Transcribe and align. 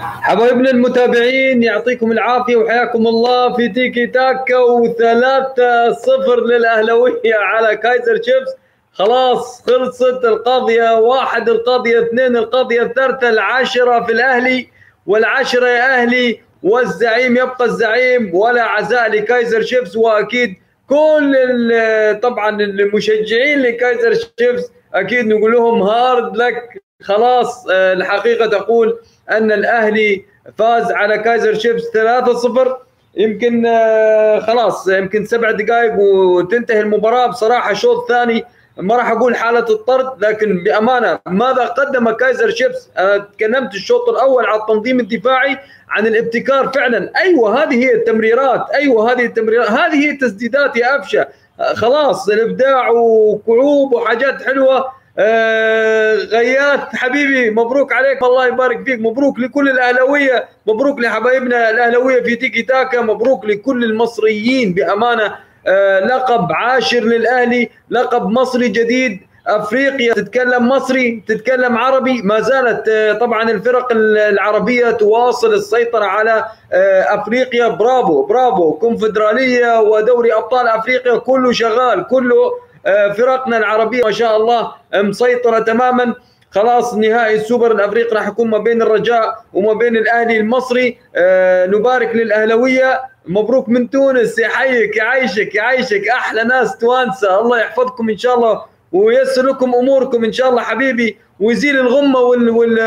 حبايبنا 0.00 0.70
المتابعين 0.70 1.62
يعطيكم 1.62 2.12
العافية 2.12 2.56
وحياكم 2.56 3.06
الله 3.06 3.52
في 3.56 3.68
تيكي 3.68 4.06
تاكا 4.06 4.58
وثلاثة 4.58 5.92
صفر 5.92 6.44
للأهلاوية 6.44 7.34
على 7.34 7.76
كايزر 7.76 8.16
تشيفز 8.16 8.54
خلاص 8.92 9.62
خلصت 9.66 10.24
القضية 10.24 10.98
واحد 10.98 11.48
القضية 11.48 12.02
اثنين 12.02 12.36
القضية 12.36 12.82
الثالثة 12.82 13.28
العشره 13.28 14.04
في 14.04 14.12
الأهلي. 14.12 14.68
والعشره 15.06 15.66
يا 15.66 16.02
أهلي 16.02 16.40
والزعيم 16.62 17.36
يبقى 17.36 17.64
الزعيم. 17.64 18.34
ولا 18.34 18.62
عزاء 18.62 19.08
لكايزر 19.10 19.62
شيفز 19.62 19.96
وأكيد 19.96 20.54
كل 20.88 21.34
طبعا 22.22 22.60
المشجعين 22.60 23.62
لكايزر 23.62 24.14
شيفز 24.40 24.70
أكيد 24.94 25.26
نقول 25.26 25.52
لهم 25.52 25.82
hard 25.82 26.36
luck 26.36 26.82
خلاص 27.02 27.66
آه، 27.70 27.92
الحقيقة 27.92 28.46
تقول 28.46 28.98
أن 29.30 29.52
الأهلي 29.52 30.24
فاز 30.58 30.92
على 30.92 31.18
كايزر 31.18 31.54
شيفز 31.54 31.82
3-0 31.92 32.76
يمكن 33.16 33.66
آه، 33.66 34.40
خلاص 34.40 34.88
يمكن 34.88 35.24
سبع 35.24 35.50
دقائق 35.50 35.94
وتنتهي 35.98 36.80
المباراة. 36.80 37.26
بصراحة 37.26 37.72
شوط 37.72 38.08
ثاني 38.08 38.44
ما 38.76 38.96
راح 38.96 39.10
أقول 39.10 39.36
حالة 39.36 39.70
الطرد 39.70 40.24
لكن 40.24 40.64
بأمانة 40.64 41.18
ماذا 41.26 41.64
قدم 41.64 42.10
كايزر 42.10 42.50
شيفز 42.50 42.90
أنا 42.98 43.18
تكلمت 43.18 43.74
الشوط 43.74 44.08
الأول 44.08 44.46
على 44.46 44.60
التنظيم 44.60 45.00
الدفاعي 45.00 45.58
عن 45.88 46.06
الابتكار 46.06 46.68
فعلا. 46.68 47.12
أيوه 47.16 47.62
هذه 47.62 47.74
هي 47.84 47.94
التمريرات. 47.94 48.70
أيوه 48.70 49.12
هذه 49.12 49.24
التمريرات. 49.24 49.70
هذه 49.70 49.94
هي 49.94 50.10
التسديدات 50.10 50.76
يا 50.76 50.98
أفشة. 50.98 51.28
خلاص 51.74 52.28
الإبداع 52.28 52.90
وكعوب 52.90 53.92
وحاجات 53.92 54.42
حلوة. 54.42 54.95
آه 55.18 56.14
غيات 56.14 56.96
حبيبي 56.96 57.50
مبروك 57.50 57.92
عليك. 57.92 58.22
الله 58.22 58.46
يبارك 58.46 58.84
فيك. 58.84 59.00
مبروك 59.00 59.38
لكل 59.38 59.68
الأهلاوية. 59.68 60.48
مبروك 60.66 61.00
لحبايبنا 61.00 61.70
الأهلاوية 61.70 62.22
في 62.22 62.36
تيكي 62.36 62.62
تاكا. 62.62 63.00
مبروك 63.00 63.44
لكل 63.44 63.84
المصريين 63.84 64.72
بأمانة. 64.74 65.34
آه 65.66 66.00
لقب 66.06 66.52
عاشر 66.52 67.00
للأهلي 67.00 67.70
لقب 67.90 68.26
مصري 68.26 68.68
جديد. 68.68 69.20
أفريقيا 69.46 70.14
تتكلم 70.14 70.68
مصري 70.68 71.22
تتكلم 71.28 71.76
عربي. 71.76 72.22
ما 72.22 72.40
زالت 72.40 72.88
آه، 72.88 73.12
طبعا 73.12 73.50
الفرق 73.50 73.88
العربية 73.92 74.90
تواصل 74.90 75.54
السيطرة 75.54 76.04
على 76.04 76.44
آه، 76.72 77.02
أفريقيا. 77.14 77.68
برافو 77.68 78.26
برافو. 78.26 78.72
كونفدرالية 78.72 79.80
ودوري 79.80 80.34
أبطال 80.34 80.68
أفريقيا 80.68 81.18
كله 81.18 81.52
شغال 81.52 82.06
كله 82.06 82.65
فرقنا 83.16 83.56
العربية 83.56 84.04
ما 84.04 84.12
شاء 84.12 84.36
الله 84.36 84.72
مسيطرة 84.94 85.58
تماما. 85.58 86.14
خلاص 86.50 86.94
نهائي 86.94 87.34
السوبر 87.34 87.72
الأفريقي 87.72 88.16
راح 88.16 88.28
يكون 88.28 88.50
ما 88.50 88.58
بين 88.58 88.82
الرجاء 88.82 89.44
وما 89.52 89.72
بين 89.72 89.96
الأهلي 89.96 90.36
المصري. 90.36 90.98
نبارك 91.66 92.16
للأهلاوية. 92.16 93.00
مبروك 93.26 93.68
من 93.68 93.90
تونس. 93.90 94.38
يحييك 94.38 94.96
يعيشك 94.96 95.54
يعيشك 95.54 96.08
أحلى 96.08 96.44
ناس 96.44 96.78
توانسة. 96.78 97.40
الله 97.40 97.60
يحفظكم 97.60 98.10
إن 98.10 98.16
شاء 98.16 98.34
الله 98.34 98.62
وييسر 98.92 99.42
لكم 99.42 99.74
أموركم 99.74 100.24
إن 100.24 100.32
شاء 100.32 100.48
الله 100.48 100.62
حبيبي. 100.62 101.18
ويزيل 101.40 101.78
الغمة 101.78 102.20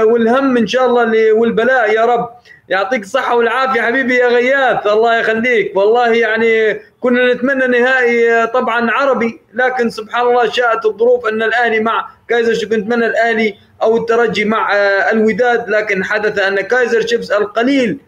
والهم 0.03 0.58
إن 0.58 0.67
شاء 0.67 0.86
الله 0.86 1.33
والبلاء 1.33 1.94
يا 1.94 2.05
رب. 2.05 2.30
يعطيك 2.70 3.02
الصحة 3.02 3.36
والعافية 3.36 3.81
حبيبي 3.81 4.16
يا 4.16 4.27
غياث. 4.27 4.88
الله 4.88 5.20
يخليك. 5.20 5.77
والله 5.77 6.14
يعني 6.14 6.81
كنا 7.00 7.33
نتمنى 7.33 7.67
نهائي 7.67 8.47
طبعا 8.47 8.92
عربي 8.92 9.42
لكن 9.53 9.89
سبحان 9.89 10.28
الله 10.28 10.50
شاءت 10.50 10.86
الظروف 10.86 11.25
أن 11.28 11.44
الاهلي 11.44 11.80
مع 11.80 12.09
كايزر 12.28 12.53
شيفز 12.53 12.73
نتمنى 12.73 13.05
الاهلي 13.05 13.55
أو 13.81 13.97
الترجي 13.97 14.45
مع 14.45 14.73
الوداد 15.11 15.70
لكن 15.70 16.03
حدث 16.03 16.39
أن 16.39 16.61
كايزر 16.61 17.08
شيفز 17.08 17.31
القليل 17.31 18.00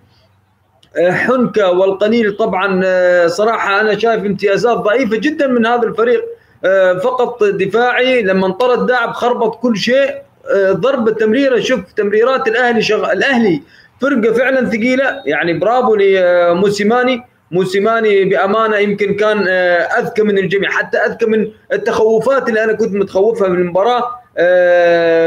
حنكه 0.98 1.72
والقليل 1.72 2.38
طبعا 2.38 2.82
صراحة 3.28 3.82
أنا 3.82 4.00
شايف 4.00 4.26
امتيازات 4.26 4.78
ضعيفة 4.78 5.18
جدا 5.18 5.48
من 5.48 5.66
هذا 5.66 5.84
الفريق 5.84 6.26
آه، 6.66 6.94
فقط 6.94 7.44
دفاعي 7.44 8.22
لما 8.22 8.48
انطرد 8.48 8.90
لاعب 8.90 9.14
خربط 9.14 9.60
كل 9.60 9.78
شيء 9.78 10.16
آه، 10.56 10.72
ضرب 10.72 11.08
التمريره 11.08 11.60
شوف 11.60 11.80
تمريرات 11.92 12.48
الأهلي 12.48 12.82
شغ... 12.82 13.12
الأهلي 13.12 13.62
فرقة 14.02 14.34
فعلا 14.34 14.70
ثقيلة 14.70 15.22
يعني 15.26 15.54
برافو 15.60 15.96
لموسيماني. 15.96 17.31
موسيماني 17.52 18.26
بأمانة 18.26 18.78
يمكن 18.78 19.16
كان 19.16 19.46
آه، 19.48 19.78
أذكى 19.82 20.24
من 20.24 20.38
الجميع. 20.38 20.70
حتى 20.70 20.98
أذكى 20.98 21.26
من 21.26 21.52
التخوفات 21.74 22.50
اللي 22.50 22.64
أنا 22.64 22.74
كنت 22.74 22.94
متخوفها 22.94 23.48
من 23.48 23.58
المباراة 23.58 24.22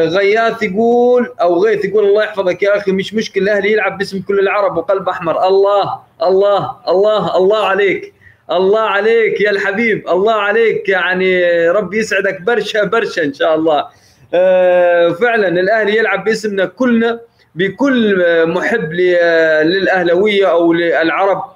غياث 0.06 0.62
يقول 0.62 1.32
أو 1.40 1.64
غيث 1.64 1.84
يقول 1.84 2.04
الله 2.04 2.24
يحفظك 2.24 2.62
يا 2.62 2.76
أخي 2.76 2.92
مش 2.92 3.14
مشكلة 3.14 3.44
الأهلي 3.44 3.72
يلعب 3.72 3.98
باسم 3.98 4.22
كل 4.28 4.38
العرب 4.38 4.76
وقلب 4.76 5.08
أحمر. 5.08 5.46
الله 5.48 5.98
الله 6.22 6.76
الله 6.88 7.36
الله 7.36 7.66
عليك 7.66 8.14
الله 8.52 8.80
عليك 8.80 9.40
يا 9.40 9.50
الحبيب 9.50 10.08
الله 10.08 10.32
عليك 10.32 10.88
يعني 10.88 11.68
ربي 11.70 11.98
يسعدك 11.98 12.40
برشا 12.40 12.84
برشا 12.84 13.24
إن 13.24 13.32
شاء 13.32 13.54
الله. 13.54 13.86
آه، 14.34 15.08
فعلا 15.08 15.48
الأهلي 15.48 15.96
يلعب 15.96 16.24
باسمنا 16.24 16.64
كلنا 16.64 17.20
بكل 17.54 18.24
محب 18.48 18.92
للأهلاوية 18.92 20.50
أو 20.50 20.72
للعرب. 20.72 21.36
آه، 21.38 21.53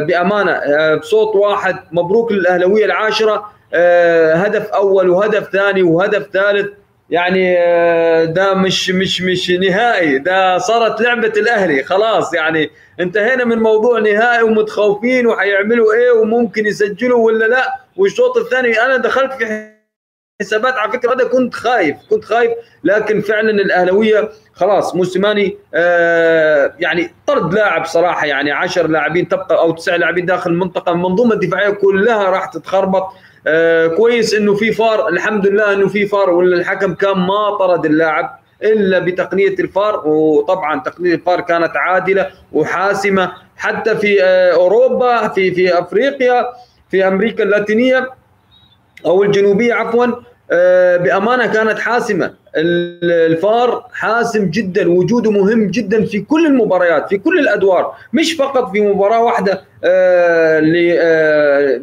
بأمانة 0.00 0.52
آه، 0.52 0.94
بصوت 0.94 1.36
واحد 1.36 1.76
مبروك 1.92 2.32
للاهلاويه 2.32 2.84
العاشرة 2.84 3.52
هدف 4.34 4.66
أول 4.66 5.10
وهدف 5.10 5.52
ثاني 5.52 5.82
وهدف 5.82 6.26
ثالث. 6.32 6.66
يعني 7.10 7.58
آه، 7.58 8.24
ده 8.24 8.54
مش 8.54 8.90
مش 8.90 9.22
مش 9.22 9.50
نهائي 9.50 10.18
ده 10.18 10.58
صارت 10.58 11.00
لعبة 11.00 11.32
الأهلي 11.36 11.82
خلاص. 11.84 12.34
يعني 12.34 12.70
انتهينا 13.00 13.44
من 13.44 13.58
موضوع 13.58 13.98
نهائي 13.98 14.42
ومتخوفين 14.42 15.26
وحيعملوا 15.26 15.92
إيه 15.94 16.10
وممكن 16.10 16.66
يسجلوا 16.66 17.26
ولا 17.26 17.44
لا 17.44 17.74
والشوط 17.96 18.36
الثاني 18.36 18.80
أنا 18.80 18.96
دخلت 18.96 19.32
في 19.32 19.77
حسابات 20.42 20.74
على 20.74 20.92
فكرة 20.92 21.14
هذا 21.14 21.24
كنت 21.28 21.54
خايف 21.54 21.96
كنت 22.10 22.24
خايف 22.24 22.50
لكن 22.84 23.20
فعلا 23.20 23.50
الأهلاوية 23.50 24.28
خلاص 24.52 24.94
موسيماني 24.94 25.56
آه 25.74 26.74
يعني 26.78 27.10
طرد 27.26 27.54
لاعب 27.54 27.84
صراحة 27.84 28.26
يعني 28.26 28.50
10 28.52 28.86
لاعبين 28.86 29.28
تبقى 29.28 29.58
أو 29.58 29.70
تسع 29.72 29.96
لاعبين 29.96 30.26
داخل 30.26 30.50
المنطقة 30.50 30.92
المنظومة 30.92 31.34
الدفاعية 31.34 31.70
كلها 31.70 32.30
راح 32.30 32.46
تتخربط. 32.46 33.06
آه 33.46 33.86
كويس 33.86 34.34
إنه 34.34 34.54
في 34.54 34.72
فار 34.72 35.08
الحمد 35.08 35.46
لله 35.46 35.72
إنه 35.72 35.88
في 35.88 36.06
فار 36.06 36.30
ولا 36.30 36.56
الحكم 36.56 36.94
كان 36.94 37.18
ما 37.18 37.56
طرد 37.58 37.86
اللاعب 37.86 38.38
إلا 38.62 38.98
بتقنية 38.98 39.48
الفار 39.60 40.08
وطبعا 40.08 40.80
تقنية 40.80 41.14
الفار 41.14 41.40
كانت 41.40 41.76
عادلة 41.76 42.30
وحاسمة 42.52 43.32
حتى 43.56 43.96
في 43.96 44.22
آه 44.22 44.52
أوروبا 44.52 45.28
في 45.28 45.54
في 45.54 45.78
أفريقيا 45.78 46.46
في 46.90 47.08
أمريكا 47.08 47.44
اللاتينية. 47.44 48.10
أو 49.06 49.22
الجنوبية 49.22 49.74
عفوا 49.74 50.06
آه 50.50 50.96
بأمانة 50.96 51.46
كانت 51.46 51.78
حاسمة. 51.78 52.34
الفار 52.56 53.84
حاسم 53.92 54.50
جدا 54.50 54.90
وجوده 54.90 55.30
مهم 55.30 55.66
جدا 55.66 56.04
في 56.04 56.20
كل 56.20 56.46
المباريات 56.46 57.08
في 57.08 57.18
كل 57.18 57.38
الأدوار. 57.38 57.94
مش 58.12 58.32
فقط 58.32 58.70
في 58.72 58.80
مباراة 58.80 59.22
واحدة 59.22 59.52
آه 59.84 60.62
آه 61.00 61.80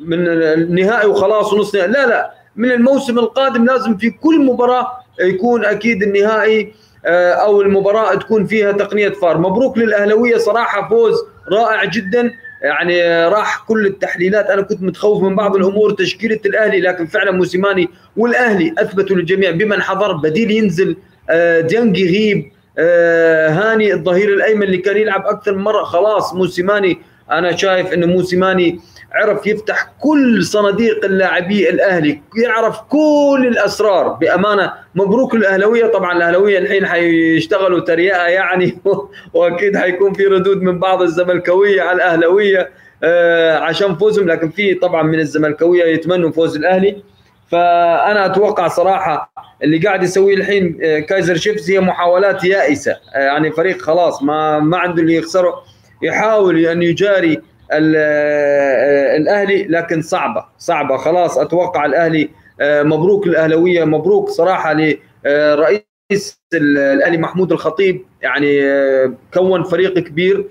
من 0.00 0.28
النهائي 0.28 1.06
وخلاص 1.06 1.52
ونص 1.52 1.74
لا 1.74 1.86
لا 1.86 2.30
من 2.56 2.70
الموسم 2.70 3.18
القادم 3.18 3.64
لازم 3.64 3.96
في 3.96 4.10
كل 4.10 4.40
مباراة 4.40 4.86
يكون 5.20 5.64
أكيد 5.64 6.02
النهائي 6.02 6.72
أو 7.06 7.62
المباراة 7.62 8.14
تكون 8.14 8.46
فيها 8.46 8.72
تقنية 8.72 9.08
فار. 9.08 9.38
مبروك 9.38 9.78
للأهلاوية 9.78 10.36
صراحة 10.36 10.88
فوز 10.88 11.14
رائع 11.52 11.84
جدا. 11.84 12.30
يعني 12.64 13.26
راح 13.28 13.64
كل 13.68 13.86
التحليلات 13.86 14.46
أنا 14.46 14.62
كنت 14.62 14.82
متخوف 14.82 15.22
من 15.22 15.36
بعض 15.36 15.56
الأمور 15.56 15.90
تشكيلة 15.90 16.40
الأهلي 16.46 16.80
لكن 16.80 17.06
فعلا 17.06 17.30
موسيماني 17.30 17.88
والأهلي 18.16 18.74
أثبتوا 18.78 19.16
للجميع 19.16 19.50
بمن 19.50 19.82
حضر 19.82 20.12
بديل 20.12 20.50
ينزل 20.50 20.96
آه، 21.30 21.60
ديانج 21.60 21.98
يغيب 21.98 22.52
آه، 22.78 23.48
هاني 23.48 23.92
الظهير 23.94 24.28
الأيمن 24.28 24.62
اللي 24.62 24.78
كان 24.78 24.96
يلعب 24.96 25.26
أكثر 25.26 25.54
من 25.54 25.62
مرة 25.62 25.84
خلاص 25.84 26.34
موسيماني 26.34 26.98
أنا 27.30 27.56
شايف 27.56 27.92
إنه 27.92 28.06
موسيماني 28.06 28.80
عرف 29.14 29.46
يفتح 29.46 29.92
كل 30.00 30.44
صناديق 30.44 31.04
اللاعبي 31.04 31.70
الأهلي 31.70 32.20
يعرف 32.44 32.80
كل 32.80 33.46
الأسرار. 33.48 34.08
بأمانة 34.08 34.72
مبروك 34.94 35.34
الاهلاويه 35.34 35.86
طبعا 35.86 36.16
الأهلاوية 36.16 36.58
الحين 36.58 36.86
حيشتغلوا 36.86 37.80
تريقة 37.80 38.26
يعني 38.26 38.78
وأكيد 39.34 39.76
حيكون 39.76 40.12
في 40.12 40.24
ردود 40.24 40.62
من 40.62 40.78
بعض 40.78 41.02
الزملكاوية 41.02 41.82
على 41.82 41.96
الأهلاوية 41.96 42.70
آه 43.02 43.58
عشان 43.58 43.96
فوزهم. 43.96 44.28
لكن 44.28 44.50
في 44.50 44.74
طبعا 44.74 45.02
من 45.02 45.18
الزملكاوية 45.18 45.84
يتمنوا 45.84 46.30
فوز 46.30 46.56
الأهلي. 46.56 46.96
فأنا 47.48 48.26
أتوقع 48.26 48.68
صراحة 48.68 49.32
اللي 49.62 49.78
قاعد 49.78 50.02
يسويه 50.02 50.34
الحين 50.34 50.78
آه، 50.82 50.98
كايزر 50.98 51.36
شيفز 51.36 51.70
هي 51.70 51.80
محاولات 51.80 52.44
يائسة. 52.44 52.92
آه، 53.14 53.18
يعني 53.18 53.50
فريق 53.50 53.82
خلاص 53.82 54.22
ما 54.22 54.60
ما 54.60 54.78
عنده 54.78 55.02
اللي 55.02 55.14
يخسره. 55.14 55.73
يحاول 56.02 56.66
أن 56.66 56.82
يجاري 56.82 57.40
آه، 57.72 59.16
الأهلي 59.16 59.64
لكن 59.64 60.02
صعبة 60.02 60.44
صعبة. 60.58 60.96
خلاص 60.96 61.38
أتوقع 61.38 61.86
الأهلي 61.86 62.30
مبروك 62.62 63.26
الاهلاويه 63.26 63.84
مبروك 63.84 64.28
صراحة 64.28 64.72
لرئيس 64.72 65.84
رئيس 66.12 66.40
الأهلي 66.54 67.18
محمود 67.18 67.52
الخطيب. 67.52 68.04
يعني 68.22 68.62
كون 69.34 69.62
فريق 69.62 69.98
كبير 69.98 70.44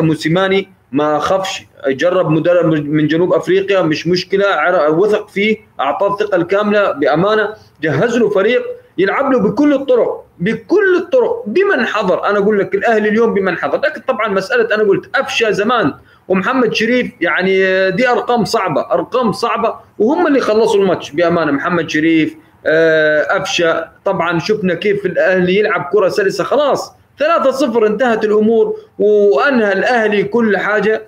موسيماني 0.00 0.68
ما 0.92 1.18
خافش. 1.18 1.62
جرب 1.88 2.30
مدرب 2.30 2.66
من 2.66 3.06
جنوب 3.06 3.32
أفريقيا 3.32 3.82
مش 3.82 4.06
مشكلة 4.06 4.46
وثق 4.90 5.28
فيه 5.28 5.56
أعطاه 5.80 6.12
الثقة 6.12 6.36
الكاملة 6.36 6.92
بأمانة 6.92 7.54
جهز 7.82 8.16
له 8.16 8.30
فريق. 8.30 8.62
يلعب 9.00 9.32
له 9.32 9.38
بكل 9.38 9.74
الطرق 9.74 10.24
بكل 10.38 10.96
الطرق 10.96 11.44
بمن 11.46 11.86
حضر. 11.86 12.24
أنا 12.24 12.38
أقول 12.38 12.58
لك 12.58 12.74
الأهلي 12.74 13.08
اليوم 13.08 13.34
بمن 13.34 13.56
حضر. 13.56 13.78
لكن 13.78 14.00
طبعا 14.00 14.28
مسألة 14.28 14.74
أنا 14.74 14.82
قلت 14.82 15.16
أفشى 15.16 15.52
زمان 15.52 15.92
ومحمد 16.28 16.74
شريف 16.74 17.12
يعني 17.20 17.90
دي 17.90 18.08
أرقام 18.08 18.44
صعبة 18.44 18.80
أرقام 18.80 19.32
صعبة 19.32 19.74
وهم 19.98 20.26
اللي 20.26 20.40
خلصوا 20.40 20.80
الماتش 20.80 21.10
بأمانة. 21.10 21.52
محمد 21.52 21.90
شريف 21.90 22.36
أفشى. 22.66 23.72
طبعا 24.04 24.38
شفنا 24.38 24.74
كيف 24.74 25.06
الأهلي 25.06 25.58
يلعب 25.58 25.88
كرة 25.92 26.08
سلسة. 26.08 26.44
خلاص 26.44 26.92
3-0 27.18 27.86
انتهت 27.86 28.24
الأمور 28.24 28.76
وأنهى 28.98 29.72
الأهلي 29.72 30.22
كل 30.22 30.56
حاجة. 30.56 31.02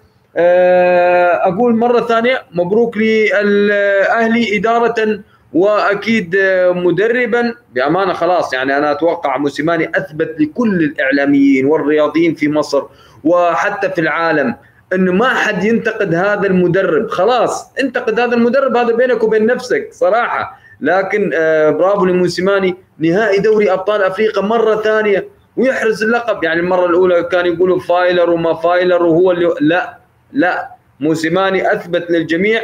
أقول 1.45 1.77
مرة 1.77 2.01
ثانية 2.01 2.43
مبروك 2.53 2.97
للأهلي 2.97 4.57
إدارة 4.59 5.21
وأكيد 5.55 6.37
مدربا 6.69 7.55
بأمانة 7.75 8.13
خلاص 8.13 8.53
يعني 8.53 8.77
أنا 8.77 8.93
أتوقع 8.93 9.37
موسيماني 9.37 9.91
أثبت 9.95 10.37
لكل 10.41 10.85
الإعلاميين 10.85 11.67
والرياضيين 11.67 12.35
في 12.35 12.49
مصر 12.49 12.83
وحتى 13.25 13.91
في 13.91 14.01
العالم 14.01 14.57
إنه 14.93 15.13
ما 15.13 15.29
حد 15.29 15.65
ينتقد 15.65 16.15
هذا 16.15 16.47
المدرب. 16.47 17.09
خلاص 17.09 17.73
انتقد 17.81 18.21
هذا 18.21 18.35
المدرب 18.35 18.77
هذا 18.77 18.97
بينك 18.97 19.23
وبين 19.23 19.47
نفسك 19.47 19.89
صراحة. 19.93 20.59
لكن 20.81 21.31
برافو 21.79 22.05
لموسيماني 22.05 22.77
نهائي 22.99 23.39
دوري 23.39 23.73
أبطال 23.73 24.03
أفريقيا 24.03 24.43
مرة 24.43 24.77
ثانية 24.77 25.29
ويحرز 25.57 26.03
اللقب. 26.03 26.45
يعني 26.45 26.61
المرة 26.61 26.87
الأولى 26.87 27.23
كان 27.23 27.47
يقولوا 27.47 27.81
فايلر 27.81 28.31
وما 28.31 28.55
فايلر 28.55 29.03
وهو 29.03 29.31
اللي 29.31 29.55
لا 29.61 29.99
لا 30.33 30.69
موسيماني 31.01 31.73
أثبت 31.73 32.11
للجميع 32.11 32.61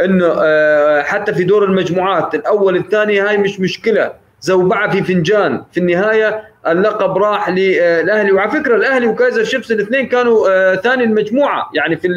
إنه 0.00 0.34
حتى 1.02 1.34
في 1.34 1.44
دور 1.44 1.64
المجموعات 1.64 2.34
الأول 2.34 2.76
الثاني 2.76 3.20
هاي 3.20 3.38
مش 3.38 3.60
مشكلة. 3.60 4.12
زوبعة 4.40 4.90
في 4.90 5.02
فنجان. 5.02 5.62
في 5.72 5.80
النهاية 5.80 6.42
اللقب 6.66 7.18
راح 7.18 7.48
للاهلي 7.50 8.32
وعلى 8.32 8.50
فكرة 8.50 8.76
الأهلي 8.76 9.06
وكايزر 9.06 9.44
شيبس 9.44 9.72
الاثنين 9.72 10.06
كانوا 10.06 10.74
ثاني 10.74 11.04
المجموعة. 11.04 11.70
يعني 11.74 11.96
في 11.96 12.08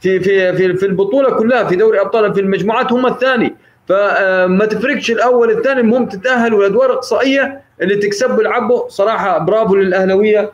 في 0.00 0.20
في 0.20 0.52
في, 0.76 0.86
البطولة 0.86 1.30
كلها 1.30 1.64
في 1.64 1.76
دوري 1.76 2.00
أبطال 2.00 2.34
في 2.34 2.40
المجموعات 2.40 2.92
هم 2.92 3.06
الثاني. 3.06 3.54
فما 3.88 4.66
تفرقش 4.70 5.10
الأول 5.10 5.50
الثاني 5.50 5.80
المهم 5.80 6.06
تتأهل 6.08 6.54
والأدوار 6.54 6.90
الاقصائيه 6.90 7.60
اللي 7.82 7.96
تكسب 7.96 8.40
العبوا 8.40 8.88
صراحة 8.88 9.38
برافو 9.38 9.74
للأهلاوية. 9.76 10.52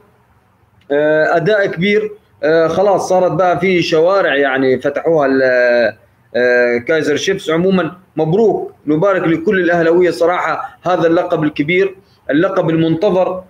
أداء 0.90 1.66
كبير. 1.66 2.10
خلاص 2.68 3.08
صارت 3.08 3.32
بقى 3.32 3.60
في 3.60 3.82
شوارع 3.82 4.34
يعني 4.36 4.80
فتحوها 4.80 5.28
كايزر 6.86 7.16
شيبس 7.16 7.50
عموما 7.50 7.92
مبروك 8.16 8.72
نبارك 8.86 9.22
لكل 9.22 9.60
الأهلاوية 9.60 10.10
صراحة. 10.10 10.78
هذا 10.82 11.06
اللقب 11.06 11.44
الكبير 11.44 11.94
اللقب 12.30 12.70
المنتظر 12.70 13.44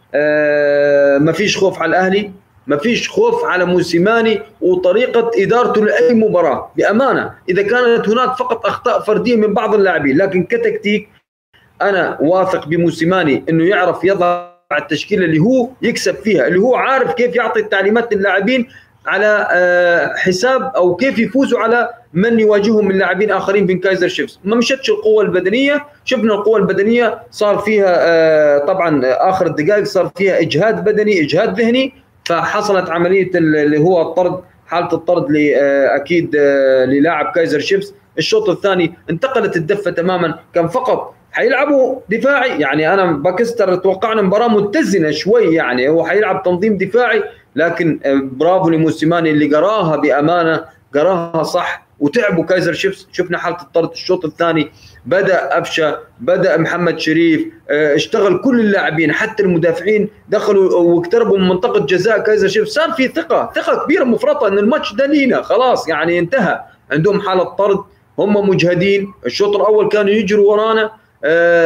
ما 1.20 1.32
فيش 1.32 1.56
خوف 1.56 1.82
على 1.82 1.90
الأهلي 1.90 2.30
ما 2.66 2.76
فيش 2.76 3.08
خوف 3.08 3.44
على 3.44 3.64
موسيماني 3.64 4.40
وطريقة 4.60 5.30
إدارته 5.34 5.84
لأي 5.84 6.14
مباراة. 6.14 6.70
بأمانة 6.76 7.30
إذا 7.48 7.62
كانت 7.62 8.08
هناك 8.08 8.36
فقط 8.36 8.66
أخطاء 8.66 9.00
فردية 9.00 9.36
من 9.36 9.54
بعض 9.54 9.74
اللاعبين 9.74 10.16
لكن 10.16 10.42
كتكتيك 10.44 11.08
أنا 11.82 12.18
واثق 12.20 12.66
بموسيماني 12.66 13.44
أنه 13.48 13.64
يعرف 13.64 14.04
يضع 14.04 14.48
التشكيلة 14.78 15.24
اللي 15.24 15.38
هو 15.38 15.68
يكسب 15.82 16.14
فيها 16.14 16.46
اللي 16.46 16.58
هو 16.58 16.74
عارف 16.74 17.12
كيف 17.12 17.36
يعطي 17.36 17.60
التعليمات 17.60 18.14
للاعبين 18.14 18.68
على 19.06 19.48
حساب 20.16 20.72
أو 20.76 20.96
كيف 20.96 21.18
يفوزوا 21.18 21.60
على 21.60 21.90
من 22.12 22.40
يواجههم 22.40 22.88
من 22.88 22.98
لاعبين 22.98 23.30
آخرين 23.30 23.66
في 23.66 23.74
كايزر 23.74 24.08
شيفز. 24.08 24.40
ما 24.44 24.56
مشتش 24.56 24.90
القوة 24.90 25.22
البدنية. 25.22 25.84
شفنا 26.04 26.34
القوة 26.34 26.58
البدنية 26.58 27.18
صار 27.30 27.58
فيها 27.58 28.58
طبعا 28.58 29.00
آخر 29.04 29.46
الدقائق 29.46 29.84
صار 29.84 30.10
فيها 30.16 30.40
إجهاد 30.40 30.84
بدني 30.84 31.20
إجهاد 31.24 31.60
ذهني. 31.60 31.94
فحصلت 32.24 32.90
عملية 32.90 33.30
اللي 33.34 33.78
هو 33.78 34.02
الطرد 34.02 34.40
حالة 34.66 34.92
الطرد 34.92 35.26
أكيد 35.94 36.36
للاعب 36.86 37.32
كايزر 37.34 37.60
شيفز. 37.60 37.94
الشوط 38.18 38.48
الثاني 38.48 38.94
انتقلت 39.10 39.56
الدفة 39.56 39.90
تماما. 39.90 40.38
كان 40.54 40.68
فقط 40.68 41.14
حيلعبوا 41.32 42.00
دفاعي. 42.08 42.60
يعني 42.60 42.94
أنا 42.94 43.12
باكستر 43.12 43.74
توقعنا 43.74 44.22
مباراة 44.22 44.48
متزنة 44.48 45.10
شوي 45.10 45.54
يعني. 45.54 45.88
هو 45.88 46.06
حيلعب 46.06 46.42
تنظيم 46.42 46.76
دفاعي. 46.76 47.22
لكن 47.58 48.00
برافو 48.32 48.70
لموسيماني 48.70 49.30
اللي 49.30 49.56
قراها 49.56 49.96
بأمانة 49.96 50.64
قراها 50.94 51.42
صح. 51.42 51.88
وتعبوا 52.00 52.44
كايزر 52.44 52.72
شيفز. 52.72 53.08
شفنا 53.12 53.38
حالة 53.38 53.62
الطرد 53.62 53.90
الشوط 53.90 54.24
الثاني 54.24 54.70
بدأ 55.06 55.56
أفشة 55.56 55.98
بدأ 56.20 56.56
محمد 56.56 56.98
شريف 56.98 57.46
اشتغل 57.70 58.40
كل 58.44 58.60
اللاعبين 58.60 59.12
حتى 59.12 59.42
المدافعين 59.42 60.08
دخلوا 60.28 60.74
واقتربوا 60.74 61.38
من 61.38 61.48
منطقة 61.48 61.86
جزاء 61.86 62.18
كايزر 62.18 62.48
شيفز. 62.48 62.68
صار 62.68 62.92
في 62.92 63.08
ثقة 63.08 63.50
ثقة 63.54 63.84
كبيرة 63.84 64.04
مفرطة 64.04 64.48
إن 64.48 64.58
الماتش 64.58 64.94
ده 64.94 65.06
لينا 65.06 65.42
خلاص 65.42 65.88
يعني 65.88 66.18
انتهى. 66.18 66.60
عندهم 66.92 67.20
حالة 67.20 67.44
طرد 67.44 67.78
هم 68.18 68.48
مجهدين. 68.48 69.12
الشوط 69.26 69.56
الأول 69.56 69.88
كانوا 69.88 70.10
يجروا 70.10 70.52
ورانا 70.52 70.90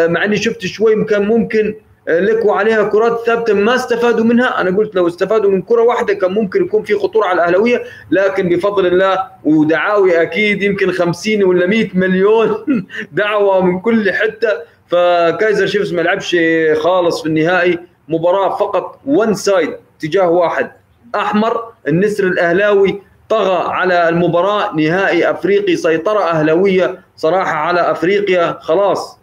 مع 0.09 0.25
إني 0.25 0.37
شفت 0.37 0.67
شوي 0.67 1.05
كان 1.05 1.23
ممكن 1.23 1.75
لكوا 2.09 2.53
عليها 2.55 2.83
كرات 2.83 3.21
ثابتة 3.27 3.55
ما 3.55 3.75
استفادوا 3.75 4.25
منها. 4.25 4.61
أنا 4.61 4.77
قلت 4.77 4.95
لو 4.95 5.07
استفادوا 5.09 5.51
من 5.51 5.63
كرة 5.63 5.83
واحدة 5.83 6.15
كان 6.15 6.33
ممكن 6.33 6.65
يكون 6.65 6.83
في 6.83 6.95
خطورة 6.95 7.27
على 7.27 7.35
الأهلاوية 7.37 7.83
لكن 8.11 8.49
بفضل 8.49 8.87
الله 8.87 9.19
ودعاوي 9.45 10.23
أكيد 10.23 10.63
يمكن 10.63 10.93
50 10.93 11.45
ولا 11.45 11.67
100 11.67 11.89
مليون 11.95 12.57
دعوة 13.13 13.65
من 13.65 13.81
كل 13.81 14.13
حتة. 14.13 14.49
فكايزر 14.87 15.67
شيفز 15.67 15.95
ما 15.95 16.01
لعبش 16.01 16.37
خالص 16.83 17.23
في 17.23 17.27
النهائي. 17.29 17.79
مباراة 18.09 18.57
فقط 18.57 19.01
one 19.07 19.35
side 19.35 19.77
اتجاه 19.99 20.29
واحد. 20.31 20.73
أحمر 21.15 21.73
النسر 21.89 22.25
الأهلاوي 22.25 23.03
طغى 23.29 23.73
على 23.73 24.09
المباراة 24.09 24.77
نهائي 24.77 25.31
أفريقي 25.31 25.77
سيطرة 25.77 26.25
أهلوية 26.25 27.01
صراحة 27.17 27.55
على 27.57 27.91
أفريقيا. 27.91 28.59
خلاص 28.61 29.19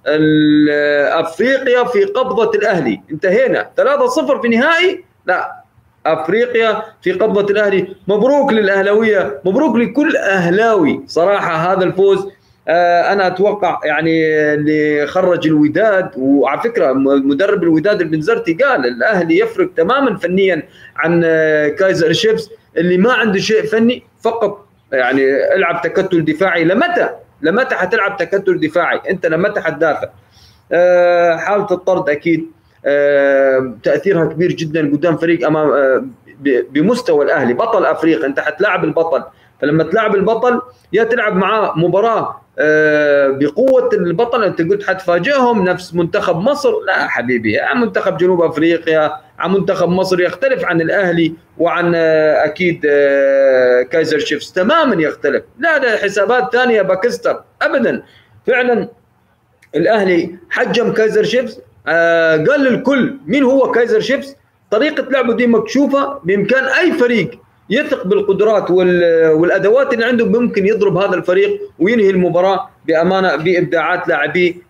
أفريقيا 1.11 1.83
في 1.83 2.03
قبضة 2.03 2.51
الأهلي. 2.57 3.01
انتهينا. 3.11 3.69
3-0 3.77 4.41
في 4.41 4.47
نهائي. 4.47 5.03
لا 5.25 5.51
أفريقيا 6.05 6.83
في 7.01 7.11
قبضة 7.11 7.51
الأهلي. 7.51 7.95
مبروك 8.07 8.53
للأهلوية 8.53 9.41
مبروك 9.45 9.75
لكل 9.75 10.17
أهلاوي 10.17 11.03
صراحة 11.07 11.73
هذا 11.73 11.83
الفوز. 11.83 12.27
أنا 12.67 13.27
أتوقع 13.27 13.79
يعني 13.83 14.25
اللي 14.53 15.07
خرج 15.07 15.47
الوداد 15.47 16.11
وعلى 16.17 16.61
فكرة 16.61 16.93
مدرب 16.93 17.63
الوداد 17.63 18.01
البنزرتي 18.01 18.53
قال 18.53 18.85
الأهلي 18.85 19.39
يفرق 19.39 19.69
تماما 19.77 20.17
فنيا 20.17 20.63
عن 20.95 21.21
كايزر 21.79 22.13
شيبس. 22.13 22.49
اللي 22.79 22.97
ما 22.97 23.13
عنده 23.13 23.39
شيء 23.39 23.65
فني 23.65 24.03
فقط 24.21 24.65
يعني 24.91 25.21
العب 25.55 25.81
تكتل 25.81 26.25
دفاعي. 26.25 26.63
لمتى؟ 26.63 27.09
لمتى 27.41 27.75
حتلعب 27.75 28.17
تكتل 28.17 28.59
دفاعي؟ 28.59 29.01
انت 29.09 29.25
لمتى 29.25 29.61
حتدافع؟ 29.61 30.09
أه 30.71 31.37
حالة 31.37 31.67
الطرد 31.71 32.09
أكيد 32.09 32.51
أه 32.85 33.73
تأثيرها 33.83 34.25
كبير 34.25 34.51
جدا 34.51 34.91
قدام 34.91 35.17
فريق 35.17 35.47
أمام 35.47 35.71
أه 35.71 36.05
بمستوى 36.69 37.25
الأهلي. 37.25 37.53
بطل 37.53 37.85
أفريقيا 37.85 38.25
أنت 38.25 38.39
حتلاعب 38.39 38.83
البطل. 38.83 39.23
فلما 39.61 39.83
تلعب 39.83 40.15
البطل 40.15 40.61
يا 40.93 41.03
تلعب 41.03 41.35
معاه 41.35 41.73
مباراة 41.77 42.41
بقوة 43.29 43.89
البطل 43.93 44.43
أنت 44.43 44.61
قلت 44.61 44.83
حتفاجئهم 44.83 45.63
نفس 45.63 45.93
منتخب 45.93 46.35
مصر. 46.35 46.71
لا 46.87 47.07
حبيبي 47.07 47.59
منتخب 47.75 48.17
جنوب 48.17 48.41
أفريقيا 48.41 49.13
عن 49.39 49.53
منتخب 49.53 49.89
مصر 49.89 50.21
يختلف 50.21 50.65
عن 50.65 50.81
الأهلي 50.81 51.33
وعن 51.57 51.95
أكيد 51.95 52.81
كايزر 53.91 54.19
شيفز. 54.19 54.51
تماما 54.51 55.03
يختلف. 55.03 55.43
لا 55.59 55.77
ده 55.77 55.97
حسابات 55.97 56.53
ثانية 56.53 56.81
باكستر. 56.81 57.43
ابدا. 57.61 58.03
فعلا 58.47 58.89
الأهلي 59.75 60.35
حجم 60.49 60.93
كايزر 60.93 61.23
شيفز. 61.23 61.61
قال 62.47 62.63
للكل 62.63 63.17
مين 63.25 63.43
هو 63.43 63.71
كايزر 63.71 63.99
شيفز؟ 63.99 64.35
طريقة 64.71 65.03
لعبه 65.09 65.33
دي 65.33 65.47
مكشوفة 65.47 66.19
بإمكان 66.23 66.63
أي 66.63 66.91
فريق 66.91 67.31
يثق 67.69 68.07
بالقدرات 68.07 68.71
والأدوات 68.71 69.93
اللي 69.93 70.05
عنده 70.05 70.25
ممكن 70.25 70.67
يضرب 70.67 70.97
هذا 70.97 71.15
الفريق 71.15 71.61
وينهي 71.79 72.09
المباراة 72.09 72.69
بأمانة 72.87 73.35
بإبداعات 73.35 74.07
لاعبي 74.07 74.63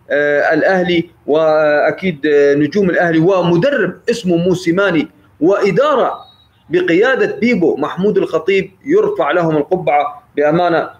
الأهلي 0.52 1.10
وأكيد 1.26 2.20
نجوم 2.56 2.90
الأهلي 2.90 3.18
ومدرب 3.18 3.94
اسمه 4.10 4.36
موسيماني 4.36 5.08
وإدارة 5.40 6.14
بقيادة 6.70 7.36
بيبو 7.36 7.76
محمود 7.76 8.18
الخطيب 8.18 8.70
يرفع 8.84 9.30
لهم 9.30 9.56
القبعة 9.56 10.22
بأمانة. 10.36 10.90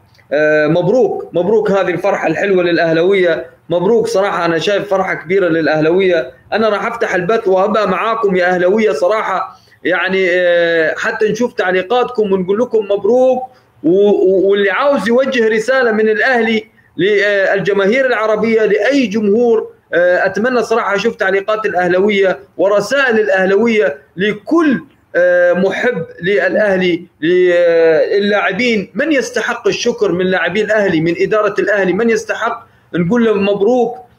مبروك 0.68 1.28
مبروك 1.32 1.70
هذه 1.70 1.90
الفرحة 1.90 2.26
الحلوة 2.26 2.62
للأهلاوية. 2.62 3.46
مبروك 3.70 4.06
صراحة 4.06 4.44
أنا 4.44 4.58
شايف 4.58 4.88
فرحة 4.90 5.14
كبيرة 5.14 5.48
للأهلاوية. 5.48 6.30
أنا 6.52 6.68
راح 6.68 6.86
أفتح 6.86 7.14
البث 7.14 7.48
وهبقى 7.48 7.88
معاكم 7.88 8.36
يا 8.36 8.54
أهلاوية 8.54 8.92
صراحة. 8.92 9.56
يعني 9.84 10.26
آه، 10.30 10.94
حتى 10.98 11.28
نشوف 11.28 11.52
تعليقاتكم 11.52 12.32
ونقول 12.32 12.58
لكم 12.58 12.84
مبروك 12.90 13.42
واللي 13.82 14.70
عاوز 14.70 15.08
يوجه 15.08 15.48
رسالة 15.48 15.92
من 15.92 16.08
الأهلي 16.08 16.64
للجماهير 16.96 18.06
العربية 18.06 18.64
لأي 18.64 19.06
جمهور 19.06 19.70
آه، 19.94 20.26
أتمنى 20.26 20.62
صراحة 20.62 20.94
أشوف 20.94 21.16
تعليقات 21.16 21.66
الأهلاوية 21.66 22.38
ورسائل 22.56 23.20
الأهلاوية 23.20 23.98
لكل 24.16 24.80
آه، 25.16 25.52
محب 25.52 26.06
للأهلي 26.22 27.06
للاعبين 27.20 28.90
من 28.94 29.12
يستحق 29.12 29.68
الشكر 29.68 30.12
من 30.12 30.26
لاعبي 30.26 30.62
الأهلي 30.62 31.00
من 31.00 31.14
إدارة 31.18 31.54
الأهلي؟ 31.58 31.92
من 31.92 32.10
يستحق؟ 32.10 32.66
نقول 32.94 33.24
له 33.24 33.34
مبروك. 33.34 33.94
آه، 33.94 34.09